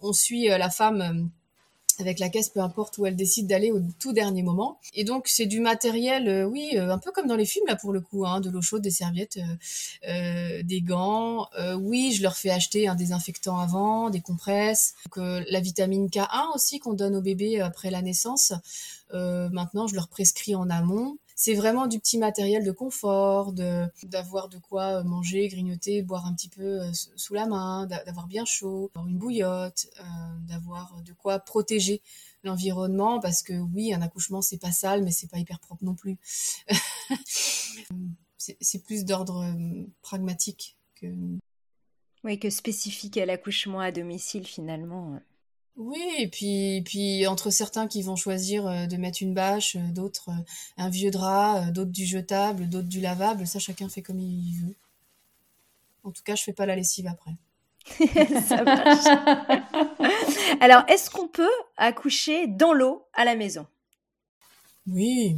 on 0.00 0.12
suit 0.12 0.48
la 0.48 0.70
femme 0.70 1.30
avec 2.00 2.18
la 2.18 2.28
caisse, 2.28 2.48
peu 2.48 2.60
importe 2.60 2.98
où 2.98 3.06
elle 3.06 3.16
décide 3.16 3.46
d'aller 3.46 3.70
au 3.70 3.80
tout 3.98 4.12
dernier 4.12 4.42
moment. 4.42 4.78
Et 4.94 5.04
donc 5.04 5.28
c'est 5.28 5.46
du 5.46 5.60
matériel, 5.60 6.28
euh, 6.28 6.44
oui, 6.44 6.70
euh, 6.74 6.90
un 6.90 6.98
peu 6.98 7.10
comme 7.12 7.26
dans 7.26 7.36
les 7.36 7.44
films 7.44 7.66
là 7.66 7.76
pour 7.76 7.92
le 7.92 8.00
coup, 8.00 8.26
hein, 8.26 8.40
de 8.40 8.50
l'eau 8.50 8.62
chaude, 8.62 8.82
des 8.82 8.90
serviettes, 8.90 9.38
euh, 10.08 10.62
des 10.62 10.80
gants. 10.80 11.48
oui, 11.78 12.12
je 12.12 12.22
leur 12.22 12.36
fais 12.36 12.50
acheter 12.50 12.88
un 12.88 12.94
désinfectant 12.94 13.58
avant, 13.58 14.10
des 14.10 14.20
compresses, 14.20 14.94
que 15.10 15.44
la 15.50 15.60
vitamine 15.60 16.08
K1 16.08 16.54
aussi 16.54 16.78
qu'on 16.78 16.94
donne 16.94 17.16
au 17.16 17.22
bébé 17.22 17.60
après 17.60 17.90
la 17.90 18.02
naissance. 18.02 18.52
maintenant, 19.12 19.86
je 19.86 19.94
leur 19.94 20.08
prescris 20.08 20.54
en 20.54 20.70
amont 20.70 21.16
c'est 21.34 21.54
vraiment 21.54 21.86
du 21.86 21.98
petit 21.98 22.18
matériel 22.18 22.64
de 22.64 22.70
confort, 22.70 23.52
d'avoir 24.04 24.48
de 24.48 24.58
quoi 24.58 25.02
manger, 25.02 25.48
grignoter, 25.48 26.02
boire 26.02 26.26
un 26.26 26.34
petit 26.34 26.48
peu 26.48 26.82
euh, 26.82 26.92
sous 26.92 27.34
la 27.34 27.46
main, 27.46 27.86
d'avoir 27.86 28.28
bien 28.28 28.44
chaud, 28.44 28.90
d'avoir 28.94 29.10
une 29.10 29.18
bouillotte, 29.18 29.88
euh, 29.98 30.04
d'avoir 30.46 31.02
de 31.02 31.12
quoi 31.12 31.40
protéger 31.40 32.02
l'environnement 32.44 33.18
parce 33.20 33.42
que 33.42 33.54
oui, 33.54 33.92
un 33.92 34.02
accouchement 34.02 34.42
c'est 34.42 34.58
pas 34.58 34.70
sale 34.70 35.02
mais 35.02 35.10
c'est 35.10 35.30
pas 35.30 35.38
hyper 35.38 35.58
propre 35.58 35.84
non 35.84 35.94
plus. 35.94 36.18
c'est 38.36 38.84
plus 38.84 39.04
d'ordre 39.04 39.42
euh, 39.42 39.86
pragmatique 40.02 40.76
que 40.94 41.06
Oui, 42.22 42.38
que 42.38 42.50
spécifique 42.50 43.16
à 43.16 43.26
l'accouchement 43.26 43.80
à 43.80 43.90
domicile 43.90 44.46
finalement. 44.46 45.18
Oui, 45.76 46.00
et 46.18 46.28
puis, 46.28 46.82
puis 46.84 47.26
entre 47.26 47.50
certains 47.50 47.88
qui 47.88 48.02
vont 48.02 48.14
choisir 48.14 48.66
euh, 48.66 48.86
de 48.86 48.96
mettre 48.96 49.22
une 49.22 49.34
bâche, 49.34 49.74
euh, 49.74 49.92
d'autres 49.92 50.28
euh, 50.28 50.42
un 50.76 50.88
vieux 50.88 51.10
drap, 51.10 51.72
d'autres 51.72 51.90
du 51.90 52.06
jetable, 52.06 52.68
d'autres 52.68 52.88
du 52.88 53.00
lavable, 53.00 53.46
ça 53.46 53.58
chacun 53.58 53.88
fait 53.88 54.02
comme 54.02 54.20
il 54.20 54.54
veut. 54.62 54.74
En 56.04 56.12
tout 56.12 56.22
cas, 56.22 56.36
je 56.36 56.44
fais 56.44 56.52
pas 56.52 56.66
la 56.66 56.76
lessive 56.76 57.08
après. 57.08 57.32
ça 58.46 58.62
Alors, 60.60 60.84
est-ce 60.88 61.10
qu'on 61.10 61.26
peut 61.26 61.50
accoucher 61.76 62.46
dans 62.46 62.72
l'eau 62.72 63.04
à 63.12 63.24
la 63.24 63.34
maison? 63.34 63.66
Oui, 64.86 65.36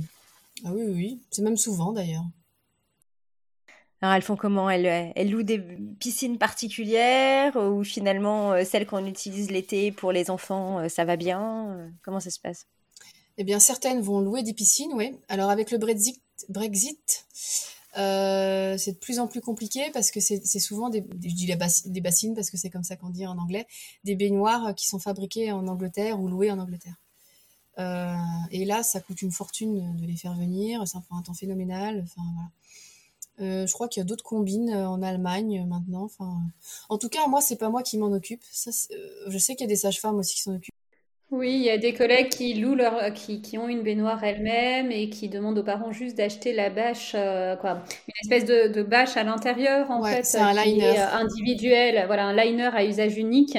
ah 0.64 0.70
oui, 0.72 0.84
oui, 0.86 1.20
c'est 1.30 1.42
même 1.42 1.56
souvent 1.56 1.92
d'ailleurs. 1.92 2.24
Alors 4.02 4.14
elles 4.14 4.22
font 4.22 4.36
comment? 4.36 4.68
Elles, 4.68 5.12
elles, 5.16 5.30
louent 5.30 5.42
des 5.42 5.58
piscines 5.98 6.38
particulières 6.38 7.56
ou 7.56 7.82
finalement 7.82 8.52
euh, 8.52 8.64
celles 8.64 8.86
qu'on 8.86 9.06
utilise 9.06 9.50
l'été 9.50 9.90
pour 9.90 10.12
les 10.12 10.30
enfants, 10.30 10.80
euh, 10.80 10.88
ça 10.88 11.04
va 11.04 11.16
bien 11.16 11.70
euh, 11.70 11.88
Comment 12.02 12.20
ça 12.20 12.30
se 12.30 12.38
passe? 12.38 12.66
Eh 13.38 13.44
bien 13.44 13.58
certaines 13.58 14.00
vont 14.00 14.20
louer 14.20 14.42
des 14.42 14.52
piscines, 14.52 14.92
oui. 14.94 15.18
Alors 15.28 15.50
avec 15.50 15.70
le 15.70 15.78
Brexit, 15.78 16.20
Brexit 16.48 17.26
c'est 17.94 18.92
de 18.92 18.98
plus 18.98 19.18
en 19.18 19.26
plus 19.26 19.40
compliqué 19.40 19.90
parce 19.94 20.10
que 20.10 20.20
c'est 20.20 20.58
souvent 20.58 20.90
des, 20.90 21.02
je 21.24 21.34
dis 21.34 21.46
des 21.46 22.00
bassines 22.02 22.34
parce 22.34 22.50
que 22.50 22.58
c'est 22.58 22.68
comme 22.68 22.84
ça 22.84 22.96
qu'on 22.96 23.08
dit 23.08 23.26
en 23.26 23.38
anglais, 23.38 23.66
des 24.04 24.14
baignoires 24.16 24.74
qui 24.74 24.86
sont 24.86 24.98
fabriquées 24.98 25.50
en 25.50 25.66
Angleterre 25.66 26.20
ou 26.20 26.28
louées 26.28 26.50
en 26.50 26.58
Angleterre. 26.58 26.96
et 28.50 28.64
là, 28.66 28.82
ça 28.82 29.00
coûte 29.00 29.22
une 29.22 29.32
fortune 29.32 29.96
de 29.96 30.04
les 30.04 30.16
faire 30.16 30.34
venir, 30.34 30.86
ça 30.86 31.00
prend 31.00 31.16
un 31.16 31.22
temps 31.22 31.32
phénoménal. 31.32 32.02
Enfin 32.04 32.22
voilà. 32.34 32.50
Euh, 33.40 33.66
je 33.66 33.72
crois 33.72 33.88
qu'il 33.88 34.00
y 34.00 34.04
a 34.04 34.06
d'autres 34.06 34.24
combines 34.24 34.70
euh, 34.70 34.88
en 34.88 35.02
Allemagne 35.02 35.60
euh, 35.60 35.66
maintenant. 35.66 36.04
Enfin, 36.04 36.38
en 36.88 36.96
tout 36.96 37.08
cas, 37.08 37.26
moi, 37.28 37.40
c'est 37.40 37.56
pas 37.56 37.68
moi 37.68 37.82
qui 37.82 37.98
m'en 37.98 38.12
occupe. 38.12 38.42
Ça, 38.50 38.70
je 39.26 39.38
sais 39.38 39.54
qu'il 39.54 39.64
y 39.64 39.68
a 39.68 39.68
des 39.68 39.76
sages-femmes 39.76 40.16
aussi 40.16 40.36
qui 40.36 40.42
s'en 40.42 40.54
occupent. 40.54 40.74
Oui, 41.32 41.54
il 41.54 41.62
y 41.62 41.70
a 41.70 41.76
des 41.76 41.92
collègues 41.92 42.28
qui 42.28 42.54
louent 42.54 42.76
leur, 42.76 43.12
qui, 43.12 43.42
qui 43.42 43.58
ont 43.58 43.68
une 43.68 43.82
baignoire 43.82 44.22
elles-mêmes 44.22 44.92
et 44.92 45.10
qui 45.10 45.28
demandent 45.28 45.58
aux 45.58 45.64
parents 45.64 45.90
juste 45.90 46.16
d'acheter 46.16 46.52
la 46.52 46.70
bâche, 46.70 47.12
quoi, 47.60 47.82
une 48.06 48.14
espèce 48.22 48.44
de, 48.44 48.68
de 48.68 48.82
bâche 48.84 49.16
à 49.16 49.24
l'intérieur 49.24 49.90
en 49.90 50.04
fait, 50.04 50.24
c'est 50.24 50.38
un 50.38 50.52
liner 50.52 50.96
individuel, 50.96 52.06
voilà, 52.06 52.26
un 52.26 52.32
liner 52.32 52.70
à 52.72 52.84
usage 52.84 53.18
unique. 53.18 53.58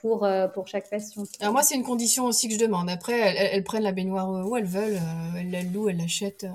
pour, 0.00 0.28
pour 0.52 0.66
chaque 0.66 0.90
patient. 0.90 1.22
Alors 1.38 1.52
moi, 1.52 1.62
c'est 1.62 1.76
une 1.76 1.84
condition 1.84 2.24
aussi 2.24 2.48
que 2.48 2.54
je 2.54 2.58
demande. 2.58 2.90
Après, 2.90 3.20
elles, 3.20 3.62
prennent 3.62 3.84
la 3.84 3.92
baignoire 3.92 4.44
où 4.44 4.56
elles 4.56 4.64
veulent, 4.64 4.98
elles 5.38 5.52
la 5.52 5.62
louent, 5.62 5.90
elles 5.90 5.98
l'achètent 5.98 6.48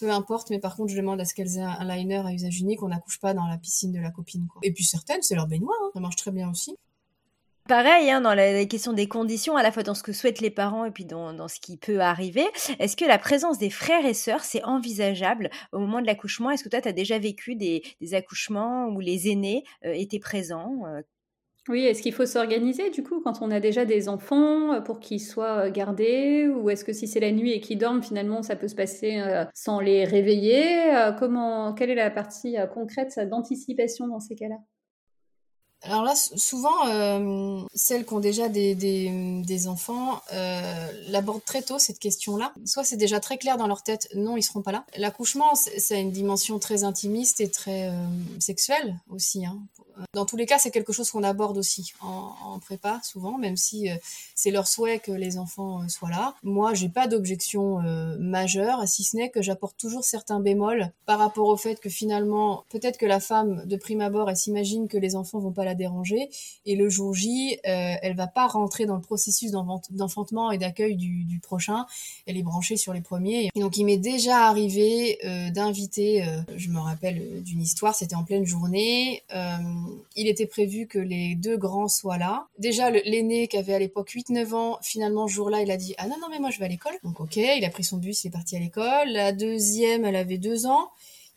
peu 0.00 0.10
importe, 0.10 0.50
mais 0.50 0.58
par 0.58 0.74
contre, 0.76 0.90
je 0.92 0.96
demande 0.96 1.20
à 1.20 1.24
ce 1.24 1.34
qu'elles 1.34 1.58
aient 1.58 1.62
un 1.62 1.84
liner 1.84 2.22
à 2.26 2.32
usage 2.32 2.58
unique, 2.60 2.82
on 2.82 2.88
n'accouche 2.88 3.20
pas 3.20 3.34
dans 3.34 3.46
la 3.46 3.58
piscine 3.58 3.92
de 3.92 4.00
la 4.00 4.10
copine. 4.10 4.46
Quoi. 4.48 4.60
Et 4.64 4.72
puis 4.72 4.84
certaines, 4.84 5.22
c'est 5.22 5.34
leur 5.34 5.46
baignoire, 5.46 5.76
hein. 5.82 5.90
ça 5.94 6.00
marche 6.00 6.16
très 6.16 6.30
bien 6.30 6.50
aussi. 6.50 6.76
Pareil, 7.68 8.10
hein, 8.10 8.20
dans 8.20 8.34
la, 8.34 8.64
question 8.64 8.92
des 8.92 9.06
conditions, 9.06 9.56
à 9.56 9.62
la 9.62 9.70
fois 9.70 9.84
dans 9.84 9.94
ce 9.94 10.02
que 10.02 10.12
souhaitent 10.12 10.40
les 10.40 10.50
parents 10.50 10.86
et 10.86 10.90
puis 10.90 11.04
dans, 11.04 11.46
ce 11.46 11.60
qui 11.60 11.76
peut 11.76 12.00
arriver, 12.00 12.44
est-ce 12.80 12.96
que 12.96 13.04
la 13.04 13.16
présence 13.18 13.58
des 13.58 13.70
frères 13.70 14.04
et 14.04 14.14
sœurs, 14.14 14.42
c'est 14.42 14.64
envisageable 14.64 15.50
au 15.70 15.78
moment 15.78 16.00
de 16.00 16.06
l'accouchement? 16.06 16.50
Est-ce 16.50 16.64
que 16.64 16.68
toi, 16.68 16.80
tu 16.80 16.88
as 16.88 16.92
déjà 16.92 17.20
vécu 17.20 17.54
des, 17.54 17.82
accouchements 18.12 18.88
où 18.88 18.98
les 18.98 19.30
aînés 19.30 19.62
euh, 19.84 19.92
étaient 19.92 20.18
présents 20.18 20.82
euh, 20.86 21.02
oui, 21.70 21.84
est-ce 21.84 22.02
qu'il 22.02 22.12
faut 22.12 22.26
s'organiser 22.26 22.90
du 22.90 23.02
coup 23.02 23.20
quand 23.20 23.40
on 23.40 23.50
a 23.50 23.60
déjà 23.60 23.84
des 23.84 24.08
enfants 24.08 24.74
euh, 24.74 24.80
pour 24.80 24.98
qu'ils 24.98 25.20
soient 25.20 25.66
euh, 25.66 25.70
gardés? 25.70 26.48
Ou 26.48 26.68
est-ce 26.68 26.84
que 26.84 26.92
si 26.92 27.06
c'est 27.06 27.20
la 27.20 27.30
nuit 27.30 27.52
et 27.52 27.60
qu'ils 27.60 27.78
dorment 27.78 28.02
finalement 28.02 28.42
ça 28.42 28.56
peut 28.56 28.68
se 28.68 28.74
passer 28.74 29.20
euh, 29.20 29.44
sans 29.54 29.80
les 29.80 30.04
réveiller? 30.04 30.90
Comment 31.18 31.72
quelle 31.72 31.90
est 31.90 31.94
la 31.94 32.10
partie 32.10 32.56
concrète 32.74 33.18
d'anticipation 33.28 34.08
dans 34.08 34.20
ces 34.20 34.34
cas-là? 34.34 34.56
Alors 35.82 36.04
là, 36.04 36.14
souvent, 36.14 37.64
celles 37.74 38.04
qui 38.04 38.12
ont 38.12 38.20
déjà 38.20 38.50
des, 38.50 39.66
enfants 39.66 40.20
l'abordent 41.08 41.44
très 41.44 41.62
tôt 41.62 41.78
cette 41.78 41.98
question-là. 41.98 42.52
Soit 42.66 42.84
c'est 42.84 42.98
déjà 42.98 43.18
très 43.20 43.38
clair 43.38 43.56
dans 43.56 43.66
leur 43.66 43.82
tête, 43.82 44.08
non, 44.14 44.36
ils 44.36 44.42
seront 44.42 44.60
pas 44.60 44.72
là. 44.72 44.84
L'accouchement, 44.98 45.54
c'est 45.54 46.00
une 46.00 46.10
dimension 46.10 46.58
très 46.58 46.84
intimiste 46.84 47.40
et 47.40 47.50
très 47.50 47.90
sexuelle 48.40 48.96
aussi. 49.08 49.46
Hein. 49.46 49.62
Dans 50.14 50.24
tous 50.24 50.36
les 50.36 50.46
cas, 50.46 50.58
c'est 50.58 50.70
quelque 50.70 50.92
chose 50.92 51.10
qu'on 51.10 51.22
aborde 51.22 51.58
aussi 51.58 51.92
en, 52.00 52.34
en, 52.44 52.58
prépa 52.58 53.00
souvent, 53.02 53.38
même 53.38 53.56
si 53.56 53.90
euh, 53.90 53.94
c'est 54.34 54.50
leur 54.50 54.66
souhait 54.66 54.98
que 54.98 55.12
les 55.12 55.38
enfants 55.38 55.82
euh, 55.82 55.88
soient 55.88 56.10
là. 56.10 56.34
Moi, 56.42 56.74
j'ai 56.74 56.88
pas 56.88 57.06
d'objection 57.06 57.80
euh, 57.80 58.16
majeure, 58.18 58.86
si 58.88 59.04
ce 59.04 59.16
n'est 59.16 59.30
que 59.30 59.42
j'apporte 59.42 59.76
toujours 59.78 60.04
certains 60.04 60.40
bémols 60.40 60.90
par 61.06 61.18
rapport 61.18 61.48
au 61.48 61.56
fait 61.56 61.80
que 61.80 61.88
finalement, 61.88 62.64
peut-être 62.68 62.98
que 62.98 63.06
la 63.06 63.20
femme, 63.20 63.64
de 63.66 63.76
prime 63.76 64.00
abord, 64.00 64.28
elle 64.30 64.36
s'imagine 64.36 64.88
que 64.88 64.98
les 64.98 65.16
enfants 65.16 65.38
vont 65.38 65.52
pas 65.52 65.64
la 65.64 65.74
déranger, 65.74 66.28
et 66.66 66.76
le 66.76 66.88
jour 66.88 67.14
J, 67.14 67.58
elle 67.64 68.16
va 68.16 68.26
pas 68.26 68.46
rentrer 68.46 68.86
dans 68.86 68.96
le 68.96 69.00
processus 69.00 69.50
d'enfantement 69.50 70.50
et 70.50 70.58
d'accueil 70.58 70.96
du, 70.96 71.40
prochain. 71.42 71.86
Elle 72.26 72.36
est 72.36 72.42
branchée 72.42 72.76
sur 72.76 72.92
les 72.92 73.00
premiers. 73.00 73.50
Et 73.54 73.60
donc, 73.60 73.76
il 73.76 73.84
m'est 73.84 73.96
déjà 73.96 74.46
arrivé 74.46 75.18
d'inviter, 75.54 76.24
je 76.56 76.68
me 76.68 76.78
rappelle 76.78 77.42
d'une 77.42 77.62
histoire, 77.62 77.94
c'était 77.94 78.16
en 78.16 78.24
pleine 78.24 78.44
journée. 78.44 79.22
Il 80.16 80.28
était 80.28 80.46
prévu 80.46 80.86
que 80.86 80.98
les 80.98 81.34
deux 81.34 81.56
grands 81.56 81.88
soient 81.88 82.18
là. 82.18 82.46
Déjà, 82.58 82.90
l'aîné 82.90 83.48
qui 83.48 83.56
avait 83.56 83.74
à 83.74 83.78
l'époque 83.78 84.10
8 84.10 84.30
9 84.30 84.54
ans, 84.54 84.78
finalement, 84.82 85.28
ce 85.28 85.34
jour-là, 85.34 85.62
il 85.62 85.70
a 85.70 85.76
dit 85.76 85.94
Ah 85.98 86.06
non, 86.06 86.16
non, 86.20 86.28
mais 86.30 86.38
moi 86.38 86.50
je 86.50 86.58
vais 86.58 86.66
à 86.66 86.68
l'école. 86.68 86.94
Donc, 87.04 87.20
ok, 87.20 87.36
il 87.36 87.64
a 87.64 87.70
pris 87.70 87.84
son 87.84 87.98
bus, 87.98 88.24
il 88.24 88.28
est 88.28 88.30
parti 88.30 88.56
à 88.56 88.58
l'école. 88.58 89.08
La 89.08 89.32
deuxième, 89.32 90.04
elle 90.04 90.16
avait 90.16 90.38
deux 90.38 90.66
ans 90.66 90.90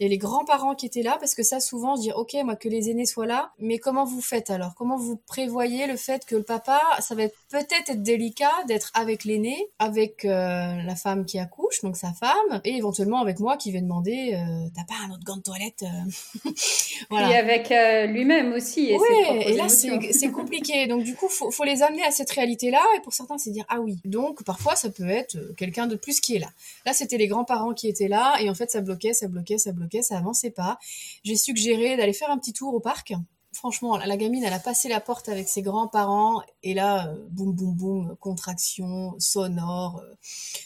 et 0.03 0.09
les 0.09 0.17
grands-parents 0.17 0.75
qui 0.75 0.85
étaient 0.85 1.01
là, 1.01 1.15
parce 1.17 1.33
que 1.33 1.43
ça, 1.43 1.61
souvent, 1.61 1.95
je 1.95 2.01
dis, 2.01 2.11
ok, 2.11 2.35
moi, 2.43 2.57
que 2.57 2.67
les 2.67 2.89
aînés 2.89 3.05
soient 3.05 3.25
là, 3.25 3.53
mais 3.57 3.77
comment 3.77 4.03
vous 4.03 4.19
faites 4.19 4.49
alors? 4.49 4.75
Comment 4.75 4.97
vous 4.97 5.15
prévoyez 5.15 5.87
le 5.87 5.95
fait 5.95 6.25
que 6.25 6.35
le 6.35 6.43
papa, 6.43 6.81
ça 6.99 7.15
va 7.15 7.23
peut-être 7.49 7.89
être 7.89 8.03
délicat 8.03 8.51
d'être 8.67 8.91
avec 8.95 9.23
l'aîné, 9.23 9.55
avec 9.79 10.25
euh, 10.25 10.81
la 10.81 10.95
femme 10.97 11.23
qui 11.23 11.39
accouche, 11.39 11.79
donc 11.83 11.95
sa 11.95 12.11
femme, 12.11 12.59
et 12.65 12.75
éventuellement 12.75 13.21
avec 13.21 13.39
moi 13.39 13.55
qui 13.55 13.71
vais 13.71 13.79
demander, 13.79 14.33
euh, 14.33 14.67
t'as 14.75 14.83
pas 14.83 14.99
un 15.07 15.11
autre 15.13 15.23
gant 15.23 15.37
de 15.37 15.41
toilette 15.41 15.83
euh? 15.83 16.49
voilà. 17.09 17.31
Et 17.31 17.35
avec 17.37 17.69
lui-même 18.09 18.51
aussi. 18.51 18.89
Et 18.89 18.97
oui, 18.97 19.41
et 19.45 19.53
là, 19.53 19.69
c'est 19.69 20.31
compliqué. 20.33 20.85
Donc, 20.87 21.03
du 21.03 21.15
coup, 21.15 21.29
faut, 21.29 21.49
faut 21.49 21.63
les 21.63 21.81
amener 21.81 22.03
à 22.03 22.11
cette 22.11 22.31
réalité-là, 22.31 22.83
et 22.97 22.99
pour 22.99 23.13
certains, 23.13 23.37
c'est 23.37 23.51
dire, 23.51 23.63
ah 23.69 23.79
oui. 23.79 23.99
Donc, 24.03 24.43
parfois, 24.43 24.75
ça 24.75 24.89
peut 24.89 25.07
être 25.07 25.37
quelqu'un 25.55 25.87
de 25.87 25.95
plus 25.95 26.19
qui 26.19 26.35
est 26.35 26.39
là. 26.39 26.49
Là, 26.85 26.91
c'était 26.91 27.17
les 27.17 27.27
grands-parents 27.27 27.73
qui 27.73 27.87
étaient 27.87 28.09
là, 28.09 28.35
et 28.41 28.49
en 28.49 28.53
fait, 28.53 28.69
ça 28.69 28.81
bloquait, 28.81 29.13
ça 29.13 29.29
bloquait, 29.29 29.57
ça 29.57 29.71
bloquait 29.71 29.92
ça 30.01 30.17
avançait 30.17 30.51
pas. 30.51 30.79
J'ai 31.23 31.35
suggéré 31.35 31.97
d'aller 31.97 32.13
faire 32.13 32.31
un 32.31 32.37
petit 32.37 32.53
tour 32.53 32.73
au 32.73 32.79
parc. 32.79 33.13
Franchement, 33.53 33.97
la 33.97 34.17
gamine, 34.17 34.43
elle 34.43 34.53
a 34.53 34.59
passé 34.59 34.89
la 34.89 34.99
porte 34.99 35.29
avec 35.29 35.47
ses 35.47 35.61
grands-parents 35.61 36.41
et 36.63 36.73
là, 36.73 37.07
euh, 37.07 37.15
boum, 37.29 37.53
boum, 37.53 37.75
boum, 37.75 38.15
contraction 38.19 39.13
sonore. 39.19 39.99
Euh, 39.99 40.15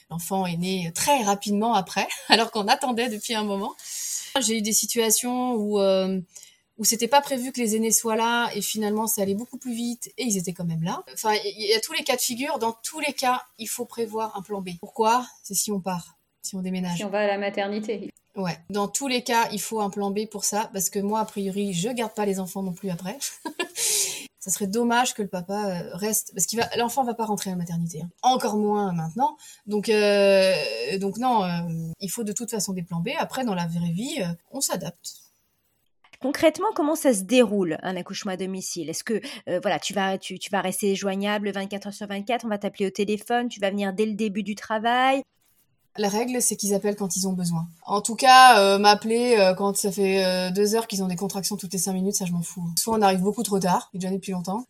l'enfant 0.09 0.45
est 0.45 0.55
né 0.55 0.91
très 0.95 1.21
rapidement 1.23 1.73
après, 1.73 2.07
alors 2.29 2.49
qu'on 2.49 2.67
attendait 2.67 3.09
depuis 3.09 3.33
un 3.33 3.43
moment. 3.43 3.75
J'ai 4.39 4.59
eu 4.59 4.61
des 4.61 4.73
situations 4.73 5.55
où 5.55 5.79
euh, 5.79 6.21
où 6.77 6.85
c'était 6.85 7.07
pas 7.07 7.21
prévu 7.21 7.51
que 7.51 7.59
les 7.59 7.75
aînés 7.75 7.91
soient 7.91 8.15
là 8.15 8.49
et 8.53 8.61
finalement 8.61 9.07
ça 9.07 9.23
allait 9.23 9.35
beaucoup 9.35 9.57
plus 9.57 9.73
vite 9.73 10.13
et 10.17 10.23
ils 10.23 10.37
étaient 10.37 10.53
quand 10.53 10.65
même 10.65 10.83
là. 10.83 11.03
Enfin, 11.13 11.33
il 11.43 11.67
y 11.67 11.73
a 11.73 11.79
tous 11.79 11.93
les 11.93 12.03
cas 12.03 12.15
de 12.15 12.21
figure. 12.21 12.59
Dans 12.59 12.73
tous 12.83 12.99
les 12.99 13.13
cas, 13.13 13.43
il 13.57 13.67
faut 13.67 13.85
prévoir 13.85 14.37
un 14.37 14.41
plan 14.41 14.61
B. 14.61 14.69
Pourquoi? 14.79 15.25
C'est 15.43 15.55
si 15.55 15.71
on 15.71 15.79
part, 15.79 16.17
si 16.41 16.55
on 16.55 16.61
déménage. 16.61 16.97
Si 16.97 17.03
on 17.03 17.09
va 17.09 17.19
à 17.19 17.27
la 17.27 17.37
maternité. 17.37 18.11
Ouais, 18.37 18.55
dans 18.69 18.87
tous 18.87 19.07
les 19.07 19.23
cas, 19.23 19.49
il 19.51 19.59
faut 19.59 19.81
un 19.81 19.89
plan 19.89 20.11
B 20.11 20.27
pour 20.29 20.45
ça, 20.45 20.69
parce 20.71 20.91
que 20.91 20.99
moi, 20.99 21.21
a 21.21 21.25
priori, 21.25 21.73
je 21.73 21.89
garde 21.89 22.13
pas 22.13 22.25
les 22.25 22.39
enfants 22.39 22.61
non 22.61 22.71
plus 22.71 22.91
après. 22.91 23.17
ça 24.39 24.51
serait 24.51 24.67
dommage 24.67 25.15
que 25.15 25.23
le 25.23 25.27
papa 25.27 25.65
euh, 25.65 25.95
reste, 25.95 26.33
parce 26.35 26.45
qu'il 26.45 26.59
va, 26.59 26.69
l'enfant 26.77 27.03
va 27.03 27.15
pas 27.15 27.25
rentrer 27.25 27.49
à 27.49 27.53
la 27.53 27.57
maternité, 27.57 28.01
hein. 28.03 28.09
encore 28.21 28.55
moins 28.57 28.93
maintenant. 28.93 29.37
Donc, 29.65 29.89
euh, 29.89 30.53
donc 30.99 31.17
non, 31.17 31.43
euh, 31.43 31.49
il 31.99 32.11
faut 32.11 32.23
de 32.23 32.31
toute 32.31 32.51
façon 32.51 32.73
des 32.73 32.83
plans 32.83 33.01
B. 33.01 33.09
Après, 33.17 33.43
dans 33.43 33.55
la 33.55 33.65
vraie 33.65 33.91
vie, 33.91 34.23
on 34.51 34.61
s'adapte. 34.61 35.15
Concrètement, 36.21 36.67
comment 36.75 36.95
ça 36.95 37.15
se 37.15 37.23
déroule 37.23 37.77
un 37.81 37.95
accouchement 37.95 38.31
à 38.33 38.37
domicile? 38.37 38.89
Est-ce 38.89 39.03
que 39.03 39.21
voilà, 39.61 39.79
tu 39.79 39.93
vas 39.93 40.17
tu, 40.17 40.39
tu 40.39 40.49
vas 40.49 40.61
rester 40.61 40.95
joignable 40.95 41.51
24 41.51 41.87
heures 41.87 41.93
sur 41.93 42.07
24, 42.07 42.45
on 42.45 42.49
va 42.49 42.57
t'appeler 42.57 42.87
au 42.87 42.89
téléphone, 42.89 43.49
tu 43.49 43.59
vas 43.59 43.69
venir 43.69 43.93
dès 43.93 44.05
le 44.05 44.13
début 44.13 44.43
du 44.43 44.55
travail? 44.55 45.21
La 45.97 46.09
règle, 46.09 46.41
c'est 46.41 46.55
qu'ils 46.55 46.73
appellent 46.73 46.95
quand 46.95 47.15
ils 47.15 47.27
ont 47.27 47.33
besoin. 47.33 47.67
En 47.85 48.01
tout 48.01 48.15
cas, 48.15 48.59
euh, 48.59 48.77
m'appeler 48.77 49.35
euh, 49.39 49.53
quand 49.53 49.75
ça 49.77 49.91
fait 49.91 50.23
euh, 50.23 50.51
deux 50.51 50.75
heures 50.75 50.87
qu'ils 50.87 51.03
ont 51.03 51.07
des 51.07 51.15
contractions 51.15 51.55
toutes 51.55 51.73
les 51.73 51.79
cinq 51.79 51.93
minutes, 51.93 52.15
ça 52.15 52.25
je 52.25 52.33
m'en 52.33 52.41
fous. 52.41 52.63
Soit 52.77 52.97
on 52.97 53.01
arrive 53.01 53.21
beaucoup 53.21 53.43
trop 53.43 53.59
tard, 53.59 53.89
déjà 53.93 54.09
depuis 54.09 54.31
longtemps, 54.31 54.65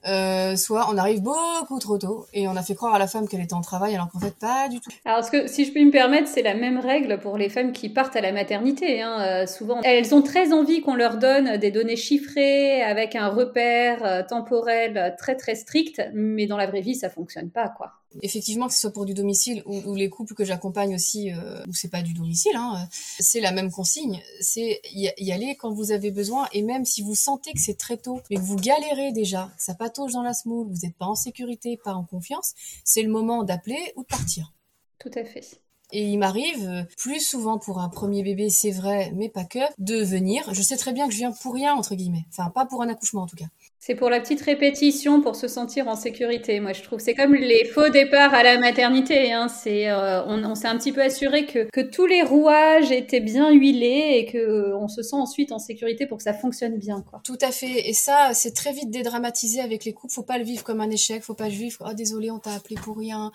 soit 0.55 0.88
on 0.91 0.98
arrive 0.98 1.22
beaucoup 1.22 1.79
trop 1.79 1.98
tôt 1.98 2.27
et 2.34 2.48
on 2.48 2.55
a 2.55 2.63
fait 2.63 2.75
croire 2.75 2.93
à 2.93 3.00
la 3.00 3.07
femme 3.07 3.27
qu'elle 3.27 3.41
était 3.41 3.53
en 3.53 3.62
travail 3.62 3.96
alors 3.96 4.10
qu'en 4.10 4.19
fait 4.19 4.36
pas 4.38 4.69
du 4.69 4.79
tout. 4.79 4.89
Alors 5.05 5.24
ce 5.24 5.31
que, 5.31 5.48
si 5.48 5.65
je 5.65 5.72
puis 5.72 5.86
me 5.86 5.91
permettre, 5.91 6.27
c'est 6.27 6.41
la 6.41 6.53
même 6.53 6.79
règle 6.79 7.19
pour 7.19 7.38
les 7.38 7.50
femmes 7.50 7.72
qui 7.72 7.89
partent 7.89 8.15
à 8.15 8.22
la 8.22 8.31
maternité. 8.31 9.01
Hein. 9.01 9.46
souvent, 9.48 9.81
elles 9.84 10.13
ont 10.13 10.22
très 10.22 10.53
envie 10.53 10.81
qu'on 10.81 10.96
leur 10.96 11.17
donne 11.17 11.57
des 11.57 11.72
données 11.72 11.96
chiffrées 11.96 12.81
avec 12.84 13.15
un 13.15 13.29
repère 13.29 14.25
temporel 14.27 15.15
très 15.17 15.36
très 15.36 15.55
strict, 15.55 16.01
mais 16.13 16.48
dans 16.48 16.57
la 16.57 16.67
vraie 16.67 16.81
vie, 16.81 16.96
ça 16.96 17.10
fonctionne 17.10 17.50
pas 17.50 17.69
quoi. 17.69 17.93
Effectivement, 18.22 18.68
que 18.68 18.74
ce 18.74 18.80
soit 18.80 18.92
pour 18.92 19.06
du 19.06 19.14
domicile 19.14 19.62
ou, 19.66 19.96
les 19.96 20.10
couples 20.10 20.34
que 20.34 20.46
j'accompagne 20.46 20.96
aussi, 20.96 21.32
euh, 21.32 21.64
où 21.68 21.74
c'est 21.74 21.90
pas 21.90 22.02
du 22.02 22.14
domicile, 22.14 22.56
hein, 22.56 22.88
c'est 23.20 23.42
la 23.42 23.52
même 23.52 23.72
consigne. 23.72 24.22
C'est 24.40 24.82
y, 24.92 25.32
aller 25.32 25.56
quand 25.56 25.72
vous 25.72 25.92
avez 25.92 26.12
besoin 26.12 26.48
et 26.54 26.62
même 26.62 26.86
si 26.86 27.02
vous 27.02 27.16
sentez 27.16 27.52
que 27.54 27.60
c'est 27.60 27.78
très 27.78 27.98
tôt, 27.98 28.22
mais 28.30 28.38
que 28.38 28.42
vous 28.42 28.56
galérez 28.56 29.12
déjà, 29.12 29.52
que 29.58 29.64
ça 29.64 29.76
patauge 29.76 30.14
dans 30.14 30.24
la 30.24 30.34
semoule, 30.34 30.68
vous 30.68 30.86
n'êtes 30.86 30.96
pas 30.96 31.06
en 31.06 31.16
sécurité, 31.16 31.78
pas 31.84 31.94
en 31.94 32.04
confiance, 32.04 32.54
c'est 32.84 33.04
le 33.04 33.10
moment 33.10 33.44
d'appeler 33.44 33.94
ou 33.96 34.02
de 34.02 34.08
partir. 34.08 34.54
Tout 35.00 35.12
à 35.14 35.24
fait. 35.24 35.62
Et 35.94 36.04
il 36.04 36.18
m'arrive, 36.18 36.68
euh, 36.68 36.84
plus 36.98 37.22
souvent 37.22 37.60
pour 37.60 37.80
un 37.80 37.88
premier 37.88 38.22
bébé, 38.22 38.50
c'est 38.50 38.72
vrai, 38.72 39.12
mais 39.16 39.30
pas 39.30 39.46
que, 39.46 39.60
de 39.78 40.04
venir. 40.04 40.54
Je 40.54 40.62
sais 40.62 40.76
très 40.76 40.92
bien 40.92 41.08
que 41.08 41.14
je 41.14 41.18
viens 41.18 41.32
pour 41.32 41.54
rien, 41.54 41.76
entre 41.76 41.96
guillemets. 41.96 42.26
Enfin, 42.30 42.50
pas 42.50 42.66
pour 42.66 42.82
un 42.82 42.90
accouchement 42.90 43.22
en 43.22 43.28
tout 43.28 43.38
cas. 43.38 43.48
C'est 43.88 43.96
pour 43.96 44.10
la 44.10 44.20
petite 44.20 44.41
répétition, 44.41 45.22
pour 45.22 45.38
se 45.38 45.48
sentir 45.48 45.88
en 45.88 45.96
sécurité. 45.96 46.60
Moi, 46.60 46.74
je 46.74 46.84
trouve 46.84 47.00
c'est 47.00 47.15
comme 47.15 47.34
les 47.34 47.63
faux 47.63 47.88
départs 47.88 48.34
à 48.34 48.44
la 48.44 48.60
maternité. 48.60 49.32
Hein. 49.32 49.48
C'est, 49.48 49.89
euh, 49.89 50.25
on, 50.25 50.56
s'est 50.56 50.67
un 50.67 50.77
petit 50.77 50.91
peu 50.91 51.01
assuré 51.01 51.46
que, 51.46 51.70
que, 51.72 51.79
tous 51.79 52.06
les 52.06 52.22
rouages 52.22 52.91
étaient 52.91 53.22
bien 53.22 53.50
huilés 53.50 54.17
et 54.17 54.25
que 54.25 54.38
euh, 54.38 54.77
on 54.77 54.89
se 54.89 55.01
sent 55.03 55.15
ensuite 55.15 55.53
en 55.53 55.58
sécurité 55.58 56.06
pour 56.06 56.17
que 56.17 56.25
ça 56.25 56.34
fonctionne 56.34 56.77
bien. 56.77 57.01
Quoi. 57.01 57.22
Tout 57.24 57.38
à 57.39 57.50
fait. 57.53 57.88
Et 57.88 57.94
ça, 57.94 58.32
c'est 58.34 58.51
très 58.51 58.74
vite 58.74 58.91
dédramatisé 58.91 59.62
avec 59.62 59.86
les 59.86 59.94
couples. 59.94 60.13
Faut 60.13 60.22
pas 60.22 60.38
le 60.38 60.44
vivre 60.44 60.65
comme 60.65 60.82
un 60.82 60.89
échec. 60.89 61.24
Faut 61.24 61.34
pas 61.34 61.48
le 61.48 61.56
vivre. 61.56 61.82
Oh 61.89 61.94
désolé, 61.94 62.29
on 62.29 62.39
t'a 62.39 62.51
appelé 62.51 62.75
pour 62.75 62.98
rien. 62.98 63.32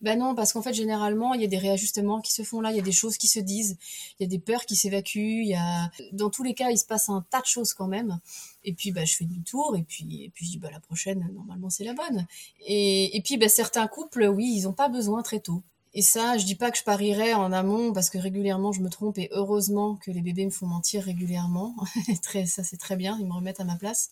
Ben 0.00 0.18
non, 0.18 0.34
parce 0.34 0.52
qu'en 0.52 0.62
fait, 0.62 0.74
généralement, 0.74 1.34
il 1.34 1.42
y 1.42 1.44
a 1.44 1.48
des 1.48 1.58
réajustements 1.58 2.20
qui 2.20 2.32
se 2.32 2.42
font 2.42 2.60
là. 2.60 2.72
Il 2.72 2.76
y 2.76 2.80
a 2.80 2.82
des 2.82 2.90
choses 2.90 3.18
qui 3.18 3.28
se 3.28 3.38
disent. 3.38 3.76
Il 4.18 4.24
y 4.24 4.26
a 4.26 4.28
des 4.28 4.40
peurs 4.40 4.66
qui 4.66 4.74
s'évacuent. 4.74 5.42
Il 5.44 5.48
y 5.50 5.54
a, 5.54 5.92
dans 6.10 6.28
tous 6.28 6.42
les 6.42 6.54
cas, 6.54 6.70
il 6.70 6.76
se 6.76 6.86
passe 6.86 7.08
un 7.08 7.24
tas 7.30 7.40
de 7.40 7.46
choses 7.46 7.72
quand 7.72 7.86
même. 7.86 8.18
Et 8.64 8.72
puis 8.72 8.92
bah 8.92 9.04
je 9.04 9.16
fais 9.16 9.24
du 9.24 9.42
tour 9.42 9.76
et 9.76 9.82
puis 9.82 10.24
et 10.24 10.30
puis 10.30 10.46
je 10.46 10.52
dis 10.52 10.58
bah 10.58 10.70
la 10.70 10.80
prochaine 10.80 11.28
normalement 11.34 11.70
c'est 11.70 11.84
la 11.84 11.94
bonne. 11.94 12.26
Et, 12.66 13.16
et 13.16 13.20
puis 13.22 13.36
bah, 13.36 13.48
certains 13.48 13.86
couples 13.88 14.24
oui 14.26 14.52
ils 14.54 14.68
ont 14.68 14.72
pas 14.72 14.88
besoin 14.88 15.22
très 15.22 15.40
tôt. 15.40 15.62
Et 15.94 16.00
ça, 16.00 16.38
je 16.38 16.46
dis 16.46 16.54
pas 16.54 16.70
que 16.70 16.78
je 16.78 16.84
parierais 16.84 17.34
en 17.34 17.52
amont 17.52 17.92
parce 17.92 18.08
que 18.08 18.16
régulièrement 18.16 18.72
je 18.72 18.80
me 18.80 18.88
trompe 18.88 19.18
et 19.18 19.28
heureusement 19.32 19.96
que 19.96 20.10
les 20.10 20.22
bébés 20.22 20.46
me 20.46 20.50
font 20.50 20.66
mentir 20.66 21.02
régulièrement. 21.02 21.74
très, 22.22 22.46
ça 22.46 22.64
c'est 22.64 22.78
très 22.78 22.96
bien, 22.96 23.18
ils 23.20 23.26
me 23.26 23.34
remettent 23.34 23.60
à 23.60 23.64
ma 23.64 23.76
place. 23.76 24.10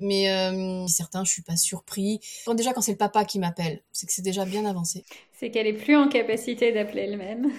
Mais 0.00 0.30
euh, 0.30 0.86
certains, 0.86 1.24
je 1.24 1.32
suis 1.32 1.42
pas 1.42 1.56
surpris. 1.56 2.20
Quand, 2.46 2.54
déjà 2.54 2.72
quand 2.72 2.82
c'est 2.82 2.92
le 2.92 2.98
papa 2.98 3.24
qui 3.24 3.40
m'appelle, 3.40 3.82
c'est 3.90 4.06
que 4.06 4.12
c'est 4.12 4.22
déjà 4.22 4.44
bien 4.44 4.64
avancé. 4.64 5.04
C'est 5.32 5.50
qu'elle 5.50 5.66
est 5.66 5.72
plus 5.72 5.96
en 5.96 6.08
capacité 6.08 6.72
d'appeler 6.72 7.02
elle-même. 7.02 7.50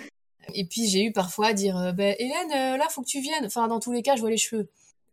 Et 0.55 0.65
puis 0.65 0.87
j'ai 0.87 1.03
eu 1.03 1.11
parfois 1.11 1.47
à 1.47 1.53
dire, 1.53 1.77
euh, 1.77 1.91
bah, 1.91 2.11
Hélène, 2.17 2.51
euh, 2.55 2.77
là 2.77 2.87
faut 2.89 3.01
que 3.01 3.07
tu 3.07 3.19
viennes. 3.19 3.45
Enfin 3.45 3.67
dans 3.67 3.81
tous 3.81 3.91
les 3.91 4.01
cas, 4.01 4.15
je 4.15 4.21
vois 4.21 4.29
les 4.29 4.37
cheveux. 4.37 4.69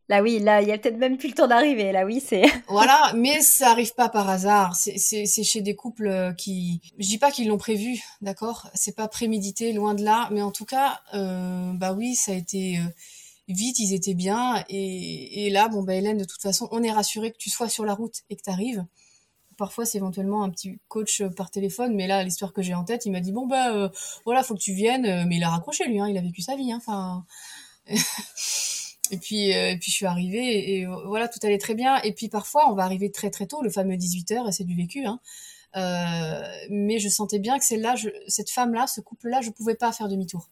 Là 0.08 0.22
oui, 0.22 0.38
là 0.38 0.62
il 0.62 0.68
y 0.68 0.72
a 0.72 0.78
peut-être 0.78 0.98
même 0.98 1.18
plus 1.18 1.28
le 1.28 1.34
temps 1.34 1.48
d'arriver. 1.48 1.90
Là 1.90 2.04
oui, 2.04 2.22
c'est. 2.24 2.44
voilà, 2.68 3.12
mais 3.16 3.40
ça 3.40 3.70
arrive 3.70 3.94
pas 3.94 4.08
par 4.08 4.28
hasard. 4.28 4.76
C'est 4.76 5.26
chez 5.26 5.60
des 5.62 5.74
couples 5.74 6.06
euh, 6.06 6.32
qui, 6.32 6.80
je 6.98 7.08
dis 7.08 7.18
pas 7.18 7.32
qu'ils 7.32 7.48
l'ont 7.48 7.58
prévu, 7.58 8.00
d'accord? 8.20 8.68
C'est 8.74 8.94
pas 8.94 9.08
prémédité, 9.08 9.72
loin 9.72 9.94
de 9.94 10.04
là. 10.04 10.28
Mais 10.30 10.42
en 10.42 10.52
tout 10.52 10.64
cas, 10.64 11.00
euh, 11.14 11.72
bah 11.74 11.92
oui, 11.92 12.14
ça 12.14 12.32
a 12.32 12.34
été 12.36 12.78
euh, 12.78 12.82
vite. 13.48 13.80
Ils 13.80 13.94
étaient 13.94 14.14
bien 14.14 14.64
et, 14.68 15.46
et 15.46 15.50
là, 15.50 15.68
bon 15.68 15.82
bah 15.82 15.94
Hélène, 15.94 16.18
de 16.18 16.24
toute 16.24 16.42
façon, 16.42 16.68
on 16.70 16.82
est 16.84 16.92
rassuré 16.92 17.32
que 17.32 17.38
tu 17.38 17.50
sois 17.50 17.68
sur 17.68 17.84
la 17.84 17.94
route 17.94 18.22
et 18.30 18.36
que 18.36 18.42
tu 18.42 18.50
arrives. 18.50 18.84
Parfois, 19.56 19.86
c'est 19.86 19.98
éventuellement 19.98 20.42
un 20.42 20.50
petit 20.50 20.78
coach 20.86 21.22
par 21.34 21.50
téléphone, 21.50 21.94
mais 21.96 22.06
là, 22.06 22.22
l'histoire 22.22 22.52
que 22.52 22.60
j'ai 22.62 22.74
en 22.74 22.84
tête, 22.84 23.06
il 23.06 23.10
m'a 23.12 23.20
dit 23.20 23.32
bon 23.32 23.46
bah 23.46 23.74
euh, 23.74 23.88
voilà, 24.24 24.42
faut 24.44 24.54
que 24.54 24.60
tu 24.60 24.72
viennes. 24.74 25.26
Mais 25.26 25.36
il 25.36 25.44
a 25.44 25.50
raccroché 25.50 25.86
lui, 25.86 25.98
hein, 25.98 26.08
il 26.08 26.16
a 26.16 26.20
vécu 26.20 26.42
sa 26.42 26.54
vie, 26.54 26.70
hein, 26.72 26.78
enfin. 26.80 27.24
Et 29.10 29.18
puis, 29.18 29.54
euh, 29.54 29.70
et 29.70 29.78
puis 29.78 29.90
je 29.90 29.96
suis 29.96 30.06
arrivée 30.06 30.78
et, 30.78 30.86
voilà, 31.06 31.28
tout 31.28 31.38
allait 31.42 31.58
très 31.58 31.74
bien. 31.74 32.00
Et 32.02 32.12
puis 32.12 32.28
parfois, 32.28 32.70
on 32.70 32.74
va 32.74 32.84
arriver 32.84 33.10
très 33.10 33.30
très 33.30 33.46
tôt, 33.46 33.62
le 33.62 33.70
fameux 33.70 33.96
18 33.96 34.30
heures, 34.32 34.48
et 34.48 34.52
c'est 34.52 34.64
du 34.64 34.76
vécu. 34.76 35.04
Hein. 35.04 35.20
Euh, 35.76 36.42
mais 36.70 36.98
je 36.98 37.08
sentais 37.08 37.38
bien 37.38 37.58
que 37.58 37.64
celle-là, 37.64 37.94
cette 38.28 38.50
femme-là, 38.50 38.86
ce 38.86 39.00
couple-là, 39.00 39.40
je 39.42 39.50
pouvais 39.50 39.74
pas 39.74 39.92
faire 39.92 40.08
demi-tour. 40.08 40.48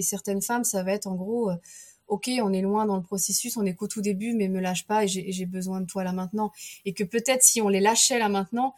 Et 0.00 0.02
certaines 0.02 0.42
femmes, 0.42 0.64
ça 0.64 0.82
va 0.82 0.92
être 0.92 1.06
en 1.06 1.14
gros, 1.14 1.50
euh, 1.50 1.56
ok, 2.08 2.30
on 2.42 2.52
est 2.52 2.62
loin 2.62 2.86
dans 2.86 2.96
le 2.96 3.02
processus, 3.02 3.56
on 3.56 3.64
est 3.64 3.74
qu'au 3.74 3.88
tout 3.88 4.02
début, 4.02 4.34
mais 4.34 4.48
me 4.48 4.60
lâche 4.60 4.86
pas 4.86 5.04
et 5.04 5.08
j'ai 5.08 5.46
besoin 5.46 5.80
de 5.80 5.86
toi 5.86 6.04
là 6.04 6.12
maintenant. 6.12 6.52
Et 6.84 6.92
que 6.92 7.04
peut-être 7.04 7.42
si 7.42 7.60
on 7.62 7.68
les 7.68 7.80
lâchait 7.80 8.18
là 8.18 8.28
maintenant, 8.28 8.74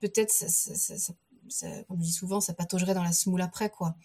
peut-être, 0.00 0.30
ça, 0.30 0.48
ça, 0.48 0.74
ça, 0.74 1.12
ça, 1.48 1.66
comme 1.88 1.98
je 1.98 2.06
dis 2.06 2.12
souvent, 2.12 2.40
ça 2.40 2.54
pataugerait 2.54 2.94
dans 2.94 3.02
la 3.02 3.12
semoule 3.12 3.42
après, 3.42 3.70
quoi. 3.70 3.96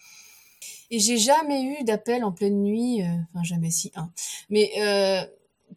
Et 0.92 1.00
j'ai 1.00 1.18
jamais 1.18 1.64
eu 1.64 1.84
d'appel 1.84 2.24
en 2.24 2.32
pleine 2.32 2.62
nuit, 2.62 3.02
euh, 3.02 3.08
enfin 3.34 3.44
jamais 3.44 3.72
si 3.72 3.92
un, 3.96 4.10
mais 4.50 4.72
euh, 4.80 5.22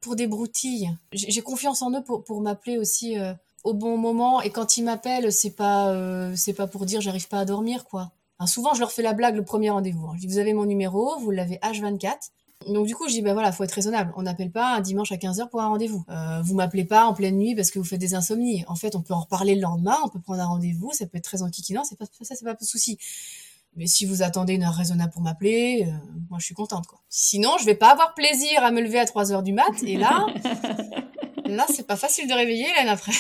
pour 0.01 0.17
des 0.17 0.27
broutilles. 0.27 0.91
J'ai 1.13 1.41
confiance 1.41 1.83
en 1.83 1.91
eux 1.93 2.03
pour, 2.03 2.25
pour 2.25 2.41
m'appeler 2.41 2.79
aussi 2.79 3.19
euh, 3.19 3.33
au 3.65 3.75
bon 3.75 3.97
moment. 3.97 4.43
Et 4.43 4.51
quand 4.51 4.77
ils 4.77 4.85
m'appellent, 4.85 5.33
c'est 5.33 5.51
pas 5.51 5.95
c'est 6.37 6.53
pas 6.53 6.67
pour 6.67 6.85
dire 6.85 7.01
j'arrive 7.01 7.29
pas 7.29 7.41
à 7.41 7.45
dormir 7.45 7.85
quoi. 7.85 8.13
souvent 8.47 8.75
je 8.75 8.81
leur 8.81 8.93
fais 8.93 9.03
la 9.03 9.15
blague 9.15 9.37
le 9.37 9.45
premier 9.45 9.71
rendez-vous. 9.71 10.07
Hein. 10.07 10.13
Je 10.17 10.21
dis 10.21 10.27
vous 10.27 10.39
avez 10.39 10.53
mon 10.53 10.67
numéro, 10.67 11.19
vous 11.19 11.31
l'avez 11.31 11.57
H24. 11.57 12.31
Donc 12.67 12.87
du 12.87 12.95
coup, 12.95 13.07
je 13.07 13.13
dis 13.13 13.23
ben 13.23 13.35
voilà, 13.35 13.53
faut 13.53 13.65
être 13.65 13.73
raisonnable. 13.73 14.13
On 14.17 14.23
n'appelle 14.23 14.51
pas 14.51 14.75
un 14.75 14.81
dimanche 14.81 15.13
à 15.13 15.17
15h 15.17 15.49
pour 15.49 15.63
un 15.63 15.69
rendez-vous. 15.69 16.05
Vous 16.43 16.55
m'appelez 16.55 16.85
pas 16.85 17.07
en 17.07 17.15
pleine 17.15 17.39
nuit 17.39 17.55
parce 17.55 17.71
que 17.71 17.79
vous 17.79 17.85
faites 17.85 18.01
des 18.01 18.15
insomnies. 18.15 18.65
En 18.67 18.75
fait, 18.75 18.95
on 18.97 19.01
peut 19.01 19.15
en 19.15 19.21
reparler 19.21 19.55
le 19.55 19.63
lendemain, 19.63 19.97
on 20.05 20.09
peut 20.09 20.21
prendre 20.21 20.43
un 20.43 20.47
rendez-vous, 20.47 20.93
ça 20.93 21.07
peut 21.07 21.19
être 21.19 21.25
très 21.25 21.43
enquiquinant, 21.43 21.85
c'est 21.85 21.97
pas 21.97 22.05
ça 22.21 22.35
c'est 22.35 22.45
pas 22.45 22.55
de 22.55 22.65
souci. 22.65 22.99
Mais 23.79 23.87
si 23.87 24.05
vous 24.05 24.23
attendez 24.23 24.55
une 24.55 24.65
heure 24.65 24.75
raisonnable 24.75 25.13
pour 25.13 25.23
m'appeler, 25.23 25.87
euh, 25.87 25.93
moi 26.29 26.39
je 26.41 26.45
suis 26.45 26.55
contente 26.55 26.87
quoi. 26.87 27.01
Sinon, 27.09 27.57
je 27.61 27.65
vais 27.65 27.77
pas 27.77 27.93
avoir 27.93 28.15
plaisir 28.15 28.65
à 28.65 28.73
me 28.73 28.81
lever 28.81 28.99
à 28.99 29.07
3 29.07 29.33
heures 29.33 29.45
du 29.45 29.53
mat 29.53 29.83
et 29.85 29.97
là 29.97 30.27
là 31.47 31.65
c'est 31.73 31.87
pas 31.87 31.97
facile 31.97 32.29
de 32.29 32.35
réveiller 32.35 32.67
Hélène 32.69 32.89
après. 32.89 33.13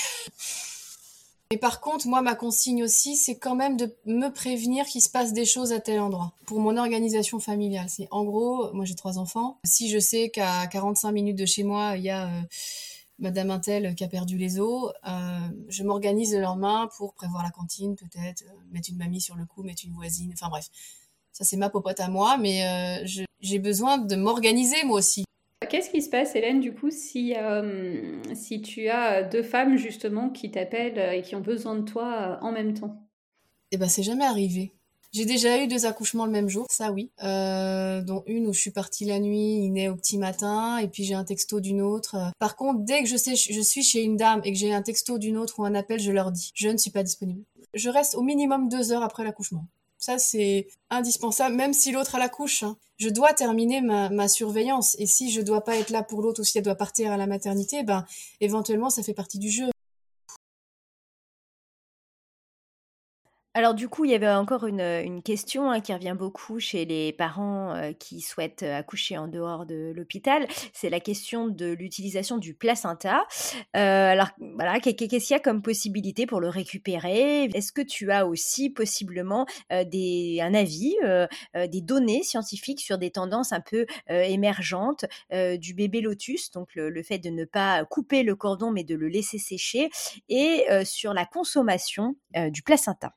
Et 1.50 1.56
par 1.56 1.80
contre, 1.80 2.06
moi, 2.06 2.20
ma 2.20 2.34
consigne 2.34 2.84
aussi, 2.84 3.16
c'est 3.16 3.38
quand 3.38 3.54
même 3.54 3.78
de 3.78 3.90
me 4.04 4.28
prévenir 4.28 4.84
qu'il 4.84 5.00
se 5.00 5.08
passe 5.08 5.32
des 5.32 5.46
choses 5.46 5.72
à 5.72 5.80
tel 5.80 5.98
endroit. 5.98 6.34
Pour 6.44 6.60
mon 6.60 6.76
organisation 6.76 7.40
familiale, 7.40 7.86
c'est 7.88 8.06
en 8.10 8.24
gros, 8.24 8.70
moi 8.74 8.84
j'ai 8.84 8.94
trois 8.94 9.18
enfants. 9.18 9.58
Si 9.64 9.88
je 9.88 9.98
sais 9.98 10.28
qu'à 10.28 10.66
45 10.66 11.10
minutes 11.10 11.38
de 11.38 11.46
chez 11.46 11.62
moi, 11.62 11.94
il 11.96 12.02
y 12.02 12.10
a 12.10 12.26
euh, 12.26 12.40
Madame 13.18 13.50
Intel 13.50 13.94
qui 13.94 14.04
a 14.04 14.08
perdu 14.08 14.36
les 14.36 14.60
os, 14.60 14.92
euh, 15.06 15.10
je 15.68 15.82
m'organise 15.82 16.34
le 16.34 16.40
lendemain 16.40 16.88
pour 16.96 17.14
prévoir 17.14 17.42
la 17.42 17.50
cantine, 17.50 17.96
peut-être, 17.96 18.42
euh, 18.42 18.54
mettre 18.70 18.90
une 18.90 18.96
mamie 18.96 19.20
sur 19.20 19.34
le 19.34 19.44
coup, 19.44 19.62
mettre 19.62 19.82
une 19.84 19.92
voisine, 19.92 20.30
enfin 20.32 20.48
bref. 20.48 20.68
Ça, 21.32 21.44
c'est 21.44 21.56
ma 21.56 21.68
popote 21.68 22.00
à 22.00 22.08
moi, 22.08 22.36
mais 22.38 22.64
euh, 22.64 23.24
j'ai 23.40 23.58
besoin 23.58 23.98
de 23.98 24.16
m'organiser 24.16 24.76
moi 24.84 24.98
aussi. 24.98 25.24
Qu'est-ce 25.68 25.90
qui 25.90 26.02
se 26.02 26.08
passe, 26.08 26.34
Hélène, 26.34 26.60
du 26.60 26.72
coup, 26.72 26.90
si, 26.90 27.34
si 28.34 28.62
tu 28.62 28.88
as 28.88 29.22
deux 29.22 29.42
femmes, 29.42 29.76
justement, 29.76 30.30
qui 30.30 30.50
t'appellent 30.50 31.14
et 31.14 31.22
qui 31.22 31.34
ont 31.34 31.40
besoin 31.40 31.76
de 31.76 31.82
toi 31.82 32.38
en 32.42 32.52
même 32.52 32.74
temps? 32.74 33.08
Eh 33.70 33.76
ben, 33.76 33.88
c'est 33.88 34.02
jamais 34.02 34.24
arrivé. 34.24 34.72
J'ai 35.12 35.24
déjà 35.24 35.62
eu 35.62 35.68
deux 35.68 35.86
accouchements 35.86 36.26
le 36.26 36.32
même 36.32 36.48
jour, 36.48 36.66
ça 36.70 36.92
oui. 36.92 37.10
Euh, 37.22 38.02
dont 38.02 38.22
une 38.26 38.46
où 38.46 38.52
je 38.52 38.60
suis 38.60 38.70
partie 38.70 39.06
la 39.06 39.18
nuit, 39.18 39.64
il 39.64 39.70
naît 39.70 39.88
au 39.88 39.96
petit 39.96 40.18
matin, 40.18 40.76
et 40.78 40.88
puis 40.88 41.04
j'ai 41.04 41.14
un 41.14 41.24
texto 41.24 41.60
d'une 41.60 41.80
autre. 41.80 42.16
Par 42.38 42.56
contre, 42.56 42.80
dès 42.80 43.02
que 43.02 43.08
je 43.08 43.16
sais 43.16 43.34
je 43.34 43.60
suis 43.60 43.82
chez 43.82 44.02
une 44.02 44.16
dame 44.16 44.42
et 44.44 44.52
que 44.52 44.58
j'ai 44.58 44.72
un 44.72 44.82
texto 44.82 45.16
d'une 45.18 45.38
autre 45.38 45.60
ou 45.60 45.64
un 45.64 45.74
appel, 45.74 45.98
je 45.98 46.12
leur 46.12 46.30
dis 46.30 46.50
je 46.54 46.68
ne 46.68 46.76
suis 46.76 46.90
pas 46.90 47.02
disponible. 47.02 47.42
Je 47.74 47.88
reste 47.88 48.14
au 48.14 48.22
minimum 48.22 48.68
deux 48.68 48.92
heures 48.92 49.02
après 49.02 49.24
l'accouchement. 49.24 49.66
Ça, 49.98 50.18
c'est 50.18 50.68
indispensable, 50.90 51.56
même 51.56 51.72
si 51.72 51.90
l'autre 51.90 52.14
a 52.14 52.18
la 52.18 52.28
couche. 52.28 52.62
Hein. 52.62 52.76
Je 52.98 53.08
dois 53.08 53.32
terminer 53.32 53.80
ma, 53.80 54.08
ma, 54.10 54.28
surveillance. 54.28 54.94
Et 55.00 55.06
si 55.06 55.30
je 55.32 55.40
dois 55.40 55.64
pas 55.64 55.76
être 55.76 55.90
là 55.90 56.04
pour 56.04 56.22
l'autre 56.22 56.40
ou 56.40 56.44
si 56.44 56.56
elle 56.56 56.64
doit 56.64 56.76
partir 56.76 57.10
à 57.10 57.16
la 57.16 57.26
maternité, 57.26 57.82
ben, 57.82 58.06
éventuellement, 58.40 58.90
ça 58.90 59.02
fait 59.02 59.12
partie 59.12 59.40
du 59.40 59.50
jeu. 59.50 59.68
Alors 63.54 63.74
du 63.74 63.88
coup, 63.88 64.04
il 64.04 64.10
y 64.10 64.14
avait 64.14 64.28
encore 64.28 64.66
une, 64.66 64.80
une 64.80 65.22
question 65.22 65.70
hein, 65.70 65.80
qui 65.80 65.92
revient 65.92 66.14
beaucoup 66.16 66.60
chez 66.60 66.84
les 66.84 67.12
parents 67.12 67.74
euh, 67.74 67.92
qui 67.92 68.20
souhaitent 68.20 68.62
euh, 68.62 68.78
accoucher 68.78 69.16
en 69.16 69.26
dehors 69.26 69.64
de 69.64 69.92
l'hôpital. 69.96 70.46
C'est 70.72 70.90
la 70.90 71.00
question 71.00 71.48
de 71.48 71.66
l'utilisation 71.66 72.36
du 72.36 72.54
placenta. 72.54 73.26
Euh, 73.74 74.12
alors 74.12 74.28
voilà, 74.54 74.78
qu'est-ce 74.80 74.94
qu'il 74.96 75.30
y 75.30 75.34
a 75.34 75.40
comme 75.40 75.62
possibilité 75.62 76.26
pour 76.26 76.40
le 76.40 76.48
récupérer? 76.48 77.44
Est-ce 77.46 77.72
que 77.72 77.80
tu 77.80 78.12
as 78.12 78.26
aussi 78.26 78.70
possiblement 78.70 79.46
des, 79.70 80.38
un 80.40 80.54
avis, 80.54 80.94
des 81.54 81.80
données 81.80 82.22
scientifiques 82.22 82.80
sur 82.80 82.98
des 82.98 83.10
tendances 83.10 83.52
un 83.52 83.60
peu 83.60 83.86
émergentes 84.08 85.04
du 85.30 85.74
bébé 85.74 86.00
lotus, 86.00 86.50
donc 86.50 86.74
le, 86.74 87.02
fait 87.02 87.18
de 87.18 87.30
ne 87.30 87.44
pas 87.44 87.84
couper 87.86 88.22
le 88.22 88.36
cordon 88.36 88.70
mais 88.70 88.84
de 88.84 88.94
le 88.94 89.08
laisser 89.08 89.38
sécher, 89.38 89.88
et 90.28 90.64
sur 90.84 91.14
la 91.14 91.24
consommation 91.24 92.16
du 92.50 92.62
placenta 92.62 93.14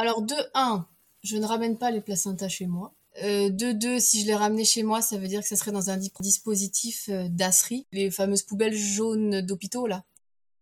alors, 0.00 0.22
de 0.22 0.34
1, 0.54 0.86
je 1.22 1.36
ne 1.36 1.44
ramène 1.44 1.76
pas 1.76 1.90
les 1.90 2.00
placentas 2.00 2.48
chez 2.48 2.66
moi. 2.66 2.94
Euh, 3.22 3.50
de 3.50 3.72
2, 3.72 4.00
si 4.00 4.22
je 4.22 4.26
les 4.26 4.34
ramenais 4.34 4.64
chez 4.64 4.82
moi, 4.82 5.02
ça 5.02 5.18
veut 5.18 5.28
dire 5.28 5.42
que 5.42 5.46
ça 5.46 5.56
serait 5.56 5.72
dans 5.72 5.90
un 5.90 5.98
dispositif 5.98 7.10
euh, 7.10 7.28
d'asserie, 7.28 7.86
les 7.92 8.10
fameuses 8.10 8.42
poubelles 8.42 8.74
jaunes 8.74 9.42
d'hôpitaux, 9.42 9.86
là. 9.86 10.04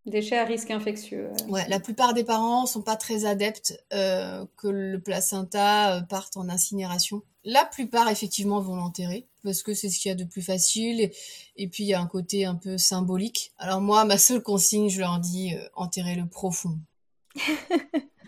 Déchets 0.06 0.38
à 0.38 0.44
risque 0.44 0.72
infectieux. 0.72 1.28
Ouais, 1.48 1.68
la 1.68 1.78
plupart 1.78 2.14
des 2.14 2.24
parents 2.24 2.66
sont 2.66 2.82
pas 2.82 2.96
très 2.96 3.26
adeptes 3.26 3.78
euh, 3.92 4.44
que 4.56 4.66
le 4.66 5.00
placenta 5.00 6.02
parte 6.08 6.36
en 6.36 6.48
incinération. 6.48 7.22
La 7.44 7.64
plupart, 7.64 8.08
effectivement, 8.08 8.60
vont 8.60 8.74
l'enterrer 8.74 9.28
parce 9.44 9.62
que 9.62 9.72
c'est 9.72 9.88
ce 9.88 10.00
qu'il 10.00 10.08
y 10.08 10.12
a 10.12 10.16
de 10.16 10.24
plus 10.24 10.42
facile 10.42 11.00
et, 11.00 11.12
et, 11.56 11.68
puis 11.68 11.84
il 11.84 11.88
y 11.88 11.94
a 11.94 12.00
un 12.00 12.06
côté 12.06 12.44
un 12.44 12.56
peu 12.56 12.76
symbolique. 12.76 13.52
Alors 13.58 13.80
moi, 13.82 14.04
ma 14.04 14.18
seule 14.18 14.42
consigne, 14.42 14.88
je 14.88 14.98
leur 14.98 15.20
dis 15.20 15.54
enterrer 15.74 16.16
le 16.16 16.26
profond. 16.26 16.78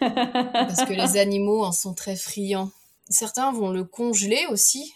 Parce 0.01 0.85
que 0.85 0.93
les 0.93 1.19
animaux 1.19 1.65
en 1.65 1.73
sont 1.73 1.95
très 1.95 2.17
friands. 2.17 2.71
Certains 3.09 3.53
vont 3.53 3.71
le 3.71 3.85
congeler 3.85 4.47
aussi 4.51 4.95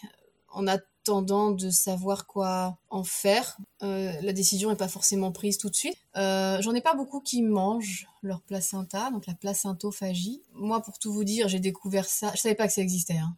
en 0.49 0.67
attendant 0.67 1.51
de 1.51 1.69
savoir 1.69 2.25
quoi 2.25 2.77
en 2.89 3.03
faire. 3.03 3.57
Euh, 3.83 4.11
la 4.21 4.33
décision 4.33 4.69
n'est 4.69 4.75
pas 4.75 4.87
forcément 4.87 5.31
prise 5.31 5.57
tout 5.57 5.69
de 5.69 5.75
suite. 5.75 5.97
Euh, 6.15 6.61
J'en 6.61 6.73
ai 6.73 6.81
pas 6.81 6.95
beaucoup 6.95 7.19
qui 7.19 7.43
mangent 7.43 8.07
leur 8.23 8.41
placenta, 8.41 9.11
donc 9.11 9.27
la 9.27 9.35
placentophagie. 9.35 10.41
Moi, 10.53 10.81
pour 10.81 10.97
tout 10.97 11.13
vous 11.13 11.23
dire, 11.23 11.47
j'ai 11.47 11.59
découvert 11.59 12.05
ça. 12.05 12.31
Je 12.35 12.41
savais 12.41 12.55
pas 12.55 12.67
que 12.67 12.73
ça 12.73 12.81
existait. 12.81 13.17
Hein. 13.17 13.35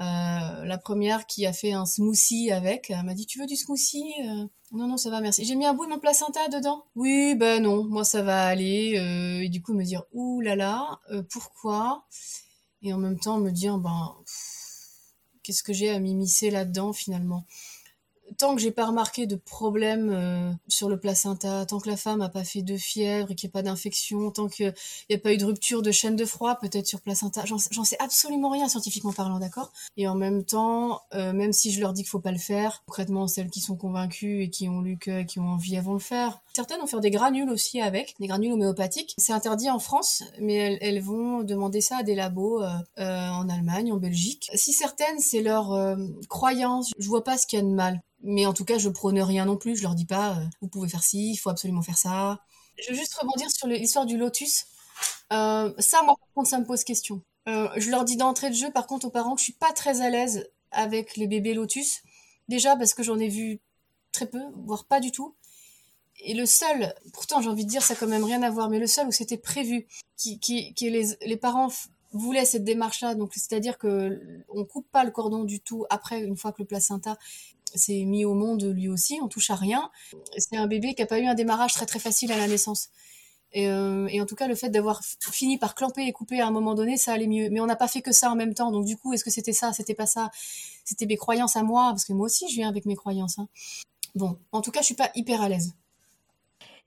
Euh, 0.00 0.64
la 0.64 0.78
première 0.78 1.26
qui 1.26 1.46
a 1.46 1.52
fait 1.52 1.72
un 1.72 1.86
smoothie 1.86 2.50
avec, 2.50 2.90
elle 2.90 3.02
m'a 3.04 3.14
dit 3.14 3.24
tu 3.24 3.38
veux 3.38 3.46
du 3.46 3.56
smoothie 3.56 4.12
euh, 4.24 4.46
Non 4.72 4.88
non 4.88 4.98
ça 4.98 5.08
va 5.08 5.20
merci. 5.20 5.44
J'ai 5.44 5.54
mis 5.54 5.64
un 5.64 5.72
bout 5.72 5.86
de 5.86 5.90
mon 5.90 5.98
placenta 5.98 6.48
dedans. 6.48 6.84
Oui 6.96 7.34
ben 7.34 7.62
non 7.62 7.84
moi 7.84 8.04
ça 8.04 8.22
va 8.22 8.46
aller. 8.46 8.98
Euh, 8.98 9.42
et 9.42 9.48
du 9.48 9.62
coup 9.62 9.72
me 9.72 9.84
dire 9.84 10.02
ouh 10.12 10.40
là 10.42 10.54
là 10.54 11.00
pourquoi? 11.30 12.04
Et 12.82 12.92
en 12.92 12.98
même 12.98 13.18
temps 13.18 13.38
me 13.38 13.50
dire 13.50 13.78
ben 13.78 14.14
qu'est-ce 15.42 15.62
que 15.62 15.72
j'ai 15.72 15.90
à 15.90 15.98
m'immiscer 15.98 16.50
là-dedans 16.50 16.92
finalement? 16.92 17.46
Tant 18.38 18.54
que 18.54 18.60
j'ai 18.60 18.70
pas 18.70 18.86
remarqué 18.86 19.26
de 19.26 19.36
problème 19.36 20.10
euh, 20.12 20.52
sur 20.68 20.88
le 20.88 20.98
placenta, 20.98 21.66
tant 21.66 21.80
que 21.80 21.88
la 21.88 21.96
femme 21.96 22.20
a 22.20 22.28
pas 22.28 22.44
fait 22.44 22.62
de 22.62 22.76
fièvre 22.76 23.30
et 23.30 23.34
qu'il 23.34 23.48
n'y 23.48 23.52
a 23.52 23.54
pas 23.54 23.62
d'infection, 23.62 24.30
tant 24.30 24.48
qu'il 24.48 24.74
n'y 25.10 25.16
a 25.16 25.18
pas 25.18 25.32
eu 25.32 25.36
de 25.36 25.44
rupture 25.44 25.82
de 25.82 25.90
chaîne 25.90 26.16
de 26.16 26.24
froid 26.24 26.56
peut-être 26.56 26.86
sur 26.86 27.00
placenta, 27.00 27.44
j'en 27.44 27.58
sais 27.58 27.96
absolument 27.98 28.50
rien 28.50 28.68
scientifiquement 28.68 29.12
parlant, 29.12 29.38
d'accord? 29.38 29.72
Et 29.96 30.08
en 30.08 30.14
même 30.14 30.44
temps, 30.44 31.00
euh, 31.14 31.32
même 31.32 31.52
si 31.52 31.72
je 31.72 31.80
leur 31.80 31.92
dis 31.92 32.02
qu'il 32.02 32.10
faut 32.10 32.20
pas 32.20 32.32
le 32.32 32.38
faire, 32.38 32.82
concrètement 32.86 33.26
celles 33.26 33.50
qui 33.50 33.60
sont 33.60 33.76
convaincues 33.76 34.42
et 34.42 34.50
qui 34.50 34.68
ont 34.68 34.80
lu 34.80 34.98
que, 34.98 35.22
qui 35.22 35.38
ont 35.38 35.48
envie, 35.48 35.74
elles 35.74 35.82
vont 35.82 35.94
le 35.94 35.98
faire. 35.98 36.40
Certaines 36.54 36.80
vont 36.80 36.86
faire 36.86 37.00
des 37.00 37.10
granules 37.10 37.50
aussi 37.50 37.80
avec, 37.80 38.14
des 38.18 38.26
granules 38.26 38.52
homéopathiques. 38.52 39.14
C'est 39.18 39.32
interdit 39.32 39.70
en 39.70 39.78
France, 39.78 40.22
mais 40.40 40.54
elles, 40.54 40.78
elles, 40.80 41.02
vont 41.02 41.42
demander 41.42 41.80
ça 41.80 41.98
à 41.98 42.02
des 42.02 42.14
labos 42.14 42.62
euh, 42.62 42.78
en 42.96 43.48
Allemagne, 43.48 43.92
en 43.92 43.98
Belgique. 43.98 44.50
Si 44.54 44.72
certaines, 44.72 45.18
c'est 45.18 45.42
leur 45.42 45.96
croyance, 46.28 46.92
je 46.98 47.08
vois 47.08 47.24
pas 47.24 47.36
ce 47.36 47.46
qu'il 47.46 47.58
y 47.58 47.62
a 47.62 47.64
de 47.64 47.70
mal 47.70 48.02
mais 48.22 48.46
en 48.46 48.52
tout 48.52 48.64
cas, 48.64 48.78
je 48.78 48.88
prône 48.88 49.18
rien 49.20 49.44
non 49.44 49.56
plus. 49.56 49.76
Je 49.76 49.82
leur 49.82 49.94
dis 49.94 50.06
pas, 50.06 50.36
euh, 50.36 50.44
vous 50.60 50.68
pouvez 50.68 50.88
faire 50.88 51.02
ci, 51.02 51.32
il 51.32 51.36
faut 51.36 51.50
absolument 51.50 51.82
faire 51.82 51.98
ça. 51.98 52.40
Je 52.78 52.90
veux 52.90 52.98
juste 52.98 53.14
rebondir 53.14 53.50
sur 53.50 53.66
l'histoire 53.66 54.06
du 54.06 54.16
lotus. 54.16 54.66
Euh, 55.32 55.72
ça, 55.78 56.02
moi, 56.02 56.16
par 56.18 56.28
contre, 56.34 56.48
ça 56.48 56.58
me 56.58 56.64
pose 56.64 56.84
question. 56.84 57.22
Euh, 57.48 57.68
je 57.76 57.90
leur 57.90 58.04
dis 58.04 58.16
d'entrée 58.16 58.50
de 58.50 58.54
jeu, 58.54 58.70
par 58.70 58.86
contre, 58.86 59.06
aux 59.06 59.10
parents, 59.10 59.34
que 59.34 59.40
je 59.40 59.44
suis 59.44 59.52
pas 59.52 59.72
très 59.72 60.00
à 60.00 60.10
l'aise 60.10 60.48
avec 60.70 61.16
les 61.16 61.26
bébés 61.26 61.54
lotus. 61.54 62.02
Déjà 62.48 62.76
parce 62.76 62.94
que 62.94 63.02
j'en 63.02 63.18
ai 63.18 63.28
vu 63.28 63.60
très 64.12 64.26
peu, 64.26 64.42
voire 64.64 64.84
pas 64.84 65.00
du 65.00 65.10
tout. 65.10 65.34
Et 66.20 66.34
le 66.34 66.46
seul, 66.46 66.94
pourtant 67.12 67.42
j'ai 67.42 67.48
envie 67.48 67.64
de 67.64 67.70
dire 67.70 67.82
ça 67.82 67.94
quand 67.94 68.06
même 68.06 68.24
rien 68.24 68.42
à 68.42 68.50
voir, 68.50 68.70
mais 68.70 68.78
le 68.78 68.86
seul 68.86 69.06
où 69.06 69.12
c'était 69.12 69.36
prévu, 69.36 69.86
qui, 70.16 70.38
qui, 70.38 70.72
qui 70.74 70.88
les, 70.88 71.16
les 71.26 71.36
parents 71.36 71.68
voulaient 72.12 72.46
cette 72.46 72.64
démarche-là, 72.64 73.14
donc 73.14 73.32
c'est-à-dire 73.34 73.76
que 73.76 74.22
on 74.48 74.64
coupe 74.64 74.90
pas 74.90 75.04
le 75.04 75.10
cordon 75.10 75.44
du 75.44 75.60
tout 75.60 75.84
après 75.90 76.22
une 76.22 76.36
fois 76.36 76.52
que 76.52 76.62
le 76.62 76.66
placenta 76.66 77.18
s'est 77.74 78.04
mis 78.04 78.24
au 78.24 78.34
monde 78.34 78.64
lui 78.64 78.88
aussi, 78.88 79.18
on 79.22 79.28
touche 79.28 79.50
à 79.50 79.56
rien. 79.56 79.90
C'est 80.38 80.56
un 80.56 80.66
bébé 80.66 80.94
qui 80.94 81.02
a 81.02 81.06
pas 81.06 81.18
eu 81.18 81.26
un 81.26 81.34
démarrage 81.34 81.74
très 81.74 81.86
très 81.86 81.98
facile 81.98 82.32
à 82.32 82.38
la 82.38 82.48
naissance. 82.48 82.90
Et, 83.52 83.68
euh, 83.68 84.06
et 84.10 84.20
en 84.20 84.26
tout 84.26 84.34
cas, 84.34 84.48
le 84.48 84.54
fait 84.54 84.68
d'avoir 84.68 85.02
fini 85.20 85.56
par 85.56 85.74
clamper 85.74 86.06
et 86.06 86.12
couper 86.12 86.40
à 86.40 86.46
un 86.46 86.50
moment 86.50 86.74
donné, 86.74 86.96
ça 86.96 87.12
allait 87.12 87.26
mieux. 87.26 87.48
Mais 87.50 87.60
on 87.60 87.66
n'a 87.66 87.76
pas 87.76 87.88
fait 87.88 88.02
que 88.02 88.12
ça 88.12 88.30
en 88.30 88.36
même 88.36 88.54
temps. 88.54 88.70
Donc 88.70 88.84
du 88.84 88.96
coup, 88.96 89.12
est-ce 89.14 89.24
que 89.24 89.30
c'était 89.30 89.52
ça 89.52 89.72
C'était 89.72 89.94
pas 89.94 90.06
ça? 90.06 90.30
C'était 90.84 91.06
mes 91.06 91.16
croyances 91.16 91.56
à 91.56 91.62
moi 91.62 91.88
Parce 91.90 92.04
que 92.04 92.12
moi 92.12 92.26
aussi, 92.26 92.48
je 92.48 92.56
viens 92.56 92.68
avec 92.68 92.86
mes 92.86 92.96
croyances. 92.96 93.38
Hein. 93.38 93.48
Bon, 94.14 94.38
en 94.52 94.60
tout 94.60 94.70
cas, 94.70 94.80
je 94.80 94.86
suis 94.86 94.94
pas 94.94 95.10
hyper 95.14 95.40
à 95.40 95.48
l'aise. 95.48 95.74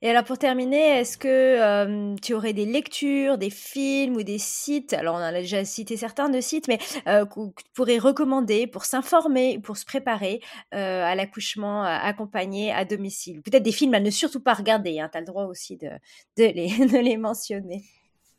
Et 0.02 0.08
alors 0.08 0.24
pour 0.24 0.38
terminer, 0.38 1.00
est-ce 1.00 1.18
que 1.18 1.28
euh, 1.28 2.16
tu 2.22 2.32
aurais 2.32 2.54
des 2.54 2.64
lectures, 2.64 3.36
des 3.36 3.50
films 3.50 4.16
ou 4.16 4.22
des 4.22 4.38
sites? 4.38 4.94
Alors 4.94 5.16
on 5.16 5.18
a 5.18 5.30
déjà 5.30 5.62
cité 5.66 5.98
certains 5.98 6.30
de 6.30 6.40
sites, 6.40 6.68
mais 6.68 6.78
euh, 7.06 7.26
que 7.26 7.50
tu 7.50 7.64
pourrais 7.74 7.98
recommander 7.98 8.66
pour 8.66 8.86
s'informer, 8.86 9.58
pour 9.58 9.76
se 9.76 9.84
préparer 9.84 10.40
euh, 10.72 11.04
à 11.04 11.14
l'accouchement 11.14 11.82
accompagné 11.82 12.72
à 12.72 12.86
domicile? 12.86 13.42
Peut-être 13.42 13.62
des 13.62 13.72
films 13.72 13.92
à 13.92 14.00
ne 14.00 14.08
surtout 14.08 14.40
pas 14.40 14.54
regarder. 14.54 15.00
Hein, 15.00 15.10
tu 15.12 15.18
as 15.18 15.20
le 15.20 15.26
droit 15.26 15.44
aussi 15.44 15.76
de, 15.76 15.90
de, 16.38 16.44
les, 16.44 16.68
de 16.86 16.98
les 16.98 17.18
mentionner. 17.18 17.84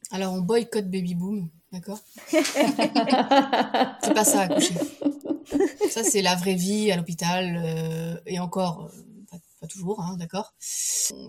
Alors 0.10 0.34
on 0.34 0.42
boycotte 0.42 0.90
Baby 0.90 1.14
Boom, 1.14 1.48
d'accord? 1.72 2.00
C'est 2.28 2.42
pas 4.16 4.26
ça 4.26 4.42
accoucher. 4.42 4.74
Ça 5.92 6.04
c'est 6.04 6.24
la 6.24 6.36
vraie 6.36 6.56
vie 6.56 6.92
à 6.92 6.98
l'hôpital 6.98 8.20
et 8.26 8.40
encore 8.40 8.90
pas 9.62 9.68
toujours, 9.68 10.02
hein, 10.02 10.18
d'accord. 10.18 10.54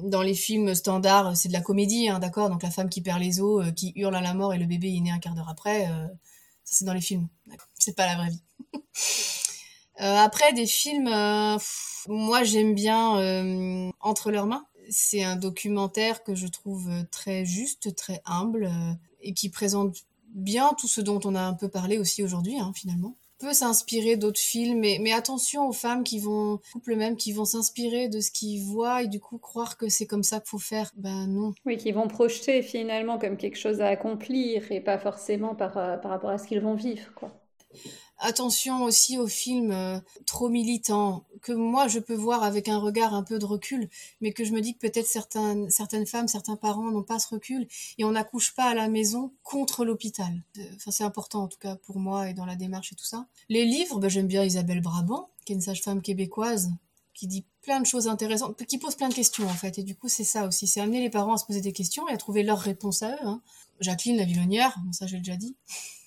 Dans 0.05 0.23
les 0.23 0.35
films 0.35 0.75
standards, 0.75 1.37
c'est 1.37 1.49
de 1.49 1.53
la 1.53 1.61
comédie, 1.61 2.09
hein, 2.09 2.19
d'accord. 2.19 2.49
Donc 2.49 2.63
la 2.63 2.71
femme 2.71 2.89
qui 2.89 3.03
perd 3.03 3.21
les 3.21 3.41
os, 3.41 3.67
euh, 3.67 3.71
qui 3.71 3.93
hurle 3.95 4.17
à 4.17 4.23
la 4.23 4.33
mort 4.33 4.55
et 4.55 4.59
le 4.59 4.65
bébé 4.65 4.89
est 4.97 5.01
né 5.01 5.11
un 5.11 5.19
quart 5.19 5.35
d'heure 5.35 5.51
après, 5.51 5.87
euh, 5.89 6.07
ça 6.65 6.77
c'est 6.77 6.85
dans 6.87 6.95
les 6.95 7.03
films. 7.03 7.29
C'est 7.79 7.95
pas 7.95 8.07
la 8.07 8.17
vraie 8.17 8.31
vie. 8.31 8.43
euh, 10.01 10.17
après 10.17 10.55
des 10.55 10.67
films, 10.67 11.11
moi 12.09 12.43
j'aime 12.43 12.75
bien 12.75 13.93
Entre 14.01 14.31
leurs 14.31 14.47
mains. 14.47 14.65
C'est 14.91 15.23
un 15.23 15.37
documentaire 15.37 16.25
que 16.25 16.35
je 16.35 16.47
trouve 16.47 16.91
très 17.11 17.45
juste, 17.45 17.95
très 17.95 18.21
humble 18.25 18.71
et 19.21 19.35
qui 19.35 19.51
présente 19.51 19.97
bien 20.35 20.73
tout 20.79 20.89
ce 20.89 21.01
dont 21.01 21.21
on 21.25 21.35
a 21.35 21.43
un 21.43 21.55
peu 21.55 21.69
parlé 21.69 21.99
aussi 21.99 22.23
aujourd'hui, 22.23 22.59
hein, 22.59 22.73
finalement 22.75 23.15
peut 23.43 23.53
s'inspirer 23.53 24.17
d'autres 24.17 24.41
films, 24.41 24.79
mais, 24.79 24.99
mais, 25.01 25.13
attention 25.13 25.67
aux 25.69 25.73
femmes 25.73 26.05
qui 26.05 26.21
vont, 26.21 26.61
couples 26.73 26.95
même, 26.95 27.17
qui 27.17 27.33
vont 27.33 27.45
s'inspirer 27.45 28.09
de 28.09 28.21
ce 28.21 28.31
qu'ils 28.31 28.63
voient 28.63 29.03
et 29.03 29.09
du 29.09 29.19
coup 29.19 29.39
croire 29.39 29.77
que 29.77 29.89
c'est 29.89 30.07
comme 30.07 30.23
ça 30.23 30.39
qu'il 30.39 30.49
faut 30.49 30.59
faire. 30.59 30.93
Ben 30.97 31.27
non. 31.27 31.53
Oui, 31.67 31.77
qui 31.77 31.91
vont 31.91 32.07
projeter 32.07 32.63
finalement 32.63 33.19
comme 33.19 33.37
quelque 33.37 33.59
chose 33.59 33.81
à 33.81 33.89
accomplir 33.89 34.71
et 34.71 34.81
pas 34.81 34.99
forcément 34.99 35.57
par, 35.57 35.77
euh, 35.77 35.97
par 35.97 36.13
rapport 36.13 36.31
à 36.31 36.39
ce 36.39 36.47
qu'ils 36.47 36.61
vont 36.61 36.75
vivre, 36.75 37.13
quoi. 37.15 37.33
Attention 38.25 38.85
aussi 38.85 39.19
aux 39.19 39.27
films 39.27 39.73
euh, 39.73 39.99
trop 40.27 40.49
militants 40.49 41.25
que 41.41 41.51
moi 41.53 41.89
je 41.89 41.99
peux 41.99 42.15
voir 42.15 42.45
avec 42.45 42.69
un 42.69 42.79
regard 42.79 43.15
un 43.15 43.25
peu 43.25 43.41
de 43.41 43.45
recul, 43.45 43.89
mais 44.21 44.33
que 44.33 44.45
je 44.45 44.53
me 44.53 44.61
dis 44.61 44.75
que 44.75 44.79
peut-être 44.79 45.09
certaines, 45.09 46.07
femmes, 46.07 46.29
certains 46.29 46.55
parents 46.55 46.93
n'ont 46.93 47.03
pas 47.03 47.19
ce 47.19 47.35
recul 47.35 47.67
et 47.99 48.05
on 48.05 48.13
n'accouche 48.13 48.55
pas 48.55 48.67
à 48.67 48.75
la 48.75 48.89
maison 48.89 49.33
contre 49.43 49.85
l'hôpital. 49.85 50.41
Enfin, 50.77 50.93
c'est 50.93 51.03
important 51.03 51.43
en 51.43 51.49
tout 51.49 51.59
cas 51.59 51.75
pour 51.75 51.99
moi 51.99 52.31
et 52.31 52.33
dans 52.33 52.47
la 52.47 52.55
démarche 52.55 52.93
et 52.93 52.95
tout 52.95 53.05
ça. 53.05 53.27
Les 53.49 53.65
livres, 53.65 53.99
ben, 53.99 54.09
j'aime 54.09 54.29
bien 54.29 54.45
Isabelle 54.45 54.83
Brabant, 54.83 55.29
qui 55.45 55.53
est 55.53 55.57
une 55.57 55.61
sage-femme 55.61 56.01
québécoise 56.01 56.71
qui 57.15 57.27
dit 57.27 57.45
plein 57.63 57.81
de 57.81 57.87
choses 57.87 58.07
intéressantes, 58.07 58.65
qui 58.67 58.79
pose 58.79 58.95
plein 58.95 59.09
de 59.09 59.15
questions 59.15 59.49
en 59.49 59.55
fait. 59.55 59.79
Et 59.79 59.83
du 59.83 59.97
coup, 59.97 60.09
c'est 60.09 60.23
ça 60.23 60.47
aussi, 60.47 60.69
c'est 60.69 60.81
amener 60.81 61.01
les 61.01 61.11
parents 61.11 61.35
à 61.35 61.39
se 61.39 61.45
poser 61.45 61.61
des 61.61 61.73
questions 61.73 62.09
et 62.09 62.13
à 62.13 62.17
trouver 62.17 62.45
leurs 62.45 62.61
réponses 62.61 63.03
à 63.03 63.11
eux. 63.11 63.27
Hein. 63.27 63.43
Jacqueline 63.81 64.17
la 64.17 64.25
Villonnière, 64.25 64.79
bon, 64.85 64.93
ça 64.93 65.09
j'ai 65.09 65.19
déjà 65.19 65.37
dit. 65.37 65.57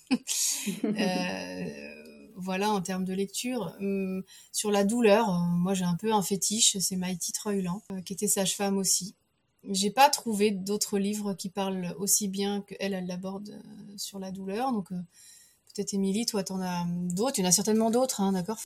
euh, 0.84 2.05
voilà, 2.36 2.72
en 2.72 2.82
termes 2.82 3.06
de 3.06 3.14
lecture. 3.14 3.76
Hum, 3.80 4.24
sur 4.52 4.72
la 4.72 4.84
douleur, 4.84 5.30
euh, 5.30 5.40
moi 5.58 5.74
j'ai 5.74 5.86
un 5.86 5.96
peu 5.96 6.14
un 6.14 6.22
fétiche, 6.22 6.78
c'est 6.80 6.96
Maïti 6.96 7.32
Treuland, 7.32 7.82
euh, 7.92 8.02
qui 8.02 8.14
était 8.14 8.28
sage-femme 8.28 8.78
aussi. 8.78 9.16
J'ai 9.64 9.92
pas 9.92 10.10
trouvé 10.10 10.52
d'autres 10.52 11.00
livres 11.00 11.34
qui 11.34 11.50
parlent 11.50 11.96
aussi 11.98 12.28
bien 12.28 12.62
qu'elle, 12.62 12.94
elle 12.94 13.08
l'aborde 13.08 13.50
euh, 13.50 13.98
sur 13.98 14.20
la 14.20 14.32
douleur. 14.32 14.72
Donc 14.72 14.90
peut-être 14.90 15.94
Émilie, 15.94 16.26
toi 16.26 16.44
t'en 16.44 16.62
as 16.62 16.86
d'autres, 16.88 17.40
il 17.40 17.44
y 17.44 17.46
en 17.46 17.50
a 17.50 17.52
certainement 17.52 17.92
d'autres, 17.92 18.22
hein, 18.22 18.34
d'accord? 18.34 18.60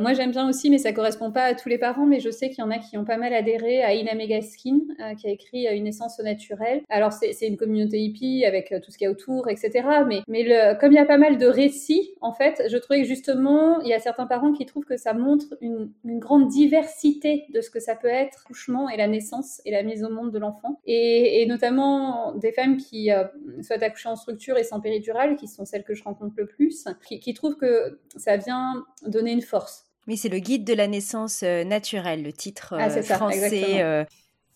Moi, 0.00 0.12
j'aime 0.12 0.30
bien 0.30 0.48
aussi, 0.48 0.70
mais 0.70 0.78
ça 0.78 0.92
correspond 0.92 1.30
pas 1.30 1.44
à 1.44 1.54
tous 1.54 1.68
les 1.68 1.78
parents. 1.78 2.06
Mais 2.06 2.20
je 2.20 2.30
sais 2.30 2.48
qu'il 2.48 2.58
y 2.58 2.66
en 2.66 2.70
a 2.70 2.78
qui 2.78 2.96
ont 2.98 3.04
pas 3.04 3.16
mal 3.16 3.32
adhéré 3.34 3.82
à 3.82 3.94
Ina 3.94 4.14
Megaskin, 4.14 4.80
euh, 5.00 5.14
qui 5.14 5.26
a 5.26 5.30
écrit 5.30 5.66
euh, 5.66 5.74
Une 5.74 5.86
essence 5.86 6.18
naturelle. 6.20 6.82
Alors, 6.88 7.12
c'est 7.12 7.46
une 7.46 7.56
communauté 7.56 7.98
hippie 7.98 8.44
avec 8.44 8.72
euh, 8.72 8.80
tout 8.80 8.90
ce 8.90 8.98
qu'il 8.98 9.04
y 9.04 9.08
a 9.08 9.10
autour, 9.10 9.48
etc. 9.48 9.86
Mais, 10.06 10.20
mais 10.28 10.42
le, 10.42 10.78
comme 10.78 10.92
il 10.92 10.96
y 10.96 10.98
a 10.98 11.06
pas 11.06 11.18
mal 11.18 11.38
de 11.38 11.46
récits, 11.46 12.14
en 12.20 12.32
fait, 12.32 12.62
je 12.68 12.76
trouvais 12.76 13.02
que 13.02 13.08
justement, 13.08 13.80
il 13.80 13.88
y 13.88 13.94
a 13.94 13.98
certains 13.98 14.26
parents 14.26 14.52
qui 14.52 14.66
trouvent 14.66 14.84
que 14.84 14.96
ça 14.96 15.14
montre 15.14 15.56
une, 15.60 15.92
grande 16.04 16.48
diversité 16.48 17.44
de 17.54 17.60
ce 17.60 17.70
que 17.70 17.80
ça 17.80 17.94
peut 17.94 18.08
être, 18.08 18.44
couchement 18.44 18.88
et 18.88 18.96
la 18.96 19.06
naissance 19.06 19.60
et 19.64 19.70
la 19.70 19.82
mise 19.82 20.02
au 20.04 20.10
monde 20.10 20.32
de 20.32 20.38
l'enfant. 20.38 20.80
Et, 20.86 21.46
notamment 21.46 22.34
des 22.34 22.52
femmes 22.52 22.76
qui 22.76 23.10
euh, 23.10 23.24
soient 23.62 23.82
accouchées 23.82 24.08
en 24.08 24.16
structure 24.16 24.58
et 24.58 24.64
sans 24.64 24.80
péridurale, 24.80 25.36
qui 25.36 25.48
sont 25.48 25.64
celles 25.64 25.84
que 25.84 25.94
je 25.94 26.02
rencontre 26.02 26.34
le 26.36 26.46
plus, 26.46 26.84
qui 27.00 27.34
trouvent 27.34 27.56
que 27.56 28.00
ça 28.16 28.36
vient 28.36 28.84
donner 29.06 29.32
une 29.32 29.42
force 29.42 29.87
oui, 30.08 30.16
c'est 30.16 30.30
le 30.30 30.38
guide 30.38 30.64
de 30.64 30.72
la 30.72 30.88
naissance 30.88 31.42
euh, 31.42 31.64
naturelle, 31.64 32.22
le 32.22 32.32
titre 32.32 32.74
ah, 32.78 32.88
euh, 32.88 33.02
français. 33.02 33.82
Euh. 33.82 34.04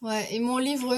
Ouais, 0.00 0.26
et 0.34 0.40
mon 0.40 0.56
livre 0.56 0.96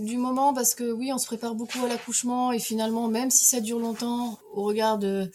du 0.00 0.16
moment, 0.16 0.54
parce 0.54 0.74
que 0.74 0.90
oui, 0.92 1.12
on 1.12 1.18
se 1.18 1.26
prépare 1.26 1.54
beaucoup 1.54 1.84
à 1.84 1.88
l'accouchement, 1.88 2.52
et 2.52 2.58
finalement, 2.58 3.08
même 3.08 3.30
si 3.30 3.44
ça 3.44 3.60
dure 3.60 3.78
longtemps, 3.78 4.38
au 4.54 4.62
regard 4.62 4.96
de 4.96 5.30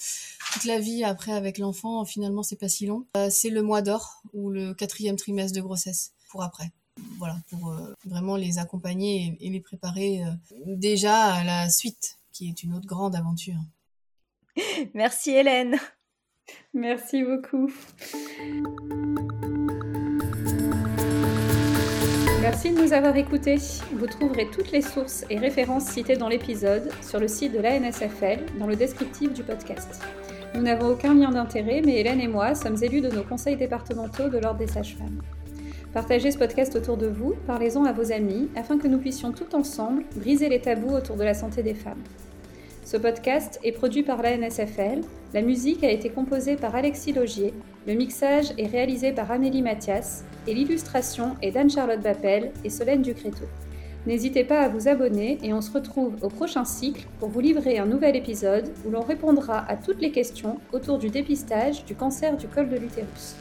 toute 0.53 0.63
la 0.63 0.79
vie 0.79 1.03
après 1.03 1.33
avec 1.33 1.59
l'enfant, 1.59 2.03
finalement, 2.05 2.41
c'est 2.41 2.55
pas 2.55 2.69
si 2.69 2.87
long. 2.87 3.05
c'est 3.29 3.51
le 3.51 3.61
mois 3.61 3.83
d'or, 3.83 4.23
ou 4.33 4.49
le 4.49 4.73
quatrième 4.73 5.17
trimestre 5.17 5.55
de 5.55 5.61
grossesse, 5.61 6.13
pour 6.31 6.41
après. 6.41 6.71
Voilà, 7.19 7.35
pour 7.51 7.77
vraiment 8.05 8.37
les 8.37 8.57
accompagner 8.57 9.37
et, 9.39 9.47
et 9.47 9.49
les 9.51 9.59
préparer 9.59 10.23
déjà 10.65 11.25
à 11.25 11.43
la 11.43 11.69
suite, 11.69 12.17
qui 12.31 12.49
est 12.49 12.63
une 12.63 12.73
autre 12.73 12.87
grande 12.87 13.15
aventure. 13.15 13.59
Merci 14.95 15.29
Hélène. 15.29 15.77
Merci 16.73 17.23
beaucoup. 17.23 17.71
Merci 22.41 22.71
de 22.71 22.81
nous 22.81 22.93
avoir 22.93 23.17
écoutés. 23.17 23.57
Vous 23.93 24.07
trouverez 24.07 24.47
toutes 24.51 24.71
les 24.71 24.81
sources 24.81 25.25
et 25.29 25.39
références 25.39 25.85
citées 25.85 26.15
dans 26.15 26.27
l'épisode 26.29 26.91
sur 27.01 27.19
le 27.19 27.27
site 27.27 27.53
de 27.53 27.59
l'ANSFL 27.59 28.45
dans 28.59 28.67
le 28.67 28.75
descriptif 28.75 29.33
du 29.33 29.43
podcast. 29.43 30.03
Nous 30.53 30.61
n'avons 30.61 30.89
aucun 30.89 31.15
lien 31.15 31.31
d'intérêt, 31.31 31.81
mais 31.83 31.99
Hélène 31.99 32.21
et 32.21 32.27
moi 32.27 32.55
sommes 32.55 32.81
élus 32.81 33.01
de 33.01 33.09
nos 33.09 33.23
conseils 33.23 33.57
départementaux 33.57 34.29
de 34.29 34.37
l'Ordre 34.37 34.59
des 34.59 34.67
sages-femmes. 34.67 35.21
Partagez 35.93 36.31
ce 36.31 36.37
podcast 36.37 36.75
autour 36.75 36.97
de 36.97 37.07
vous, 37.07 37.33
parlez-en 37.47 37.85
à 37.85 37.93
vos 37.93 38.11
amis, 38.11 38.49
afin 38.55 38.77
que 38.77 38.87
nous 38.87 38.99
puissions 38.99 39.31
tout 39.31 39.55
ensemble 39.55 40.03
briser 40.15 40.49
les 40.49 40.61
tabous 40.61 40.93
autour 40.93 41.15
de 41.15 41.23
la 41.23 41.33
santé 41.33 41.63
des 41.63 41.73
femmes. 41.73 42.03
Ce 42.83 42.97
podcast 42.97 43.59
est 43.63 43.71
produit 43.71 44.03
par 44.03 44.21
la 44.21 44.37
NSFL, 44.37 45.01
la 45.35 45.41
musique 45.41 45.83
a 45.83 45.91
été 45.91 46.09
composée 46.09 46.55
par 46.55 46.75
Alexis 46.75 47.11
Logier, 47.11 47.53
le 47.85 47.93
mixage 47.93 48.53
est 48.57 48.67
réalisé 48.67 49.11
par 49.11 49.29
Amélie 49.31 49.61
Mathias 49.61 50.23
et 50.47 50.53
l'illustration 50.53 51.35
est 51.41 51.51
d'Anne-Charlotte 51.51 51.99
Bappel 51.99 52.53
et 52.63 52.69
Solène 52.69 53.01
Ducréto. 53.01 53.43
N'hésitez 54.07 54.45
pas 54.45 54.61
à 54.61 54.69
vous 54.69 54.87
abonner 54.87 55.37
et 55.43 55.51
on 55.51 55.59
se 55.59 55.73
retrouve 55.73 56.15
au 56.21 56.29
prochain 56.29 56.63
cycle 56.63 57.05
pour 57.19 57.27
vous 57.27 57.41
livrer 57.41 57.79
un 57.79 57.85
nouvel 57.85 58.15
épisode 58.15 58.71
où 58.85 58.91
l'on 58.91 59.01
répondra 59.01 59.69
à 59.69 59.75
toutes 59.75 59.99
les 59.99 60.11
questions 60.11 60.57
autour 60.71 60.99
du 60.99 61.09
dépistage 61.09 61.83
du 61.83 61.95
cancer 61.95 62.37
du 62.37 62.47
col 62.47 62.69
de 62.69 62.77
l'utérus. 62.77 63.35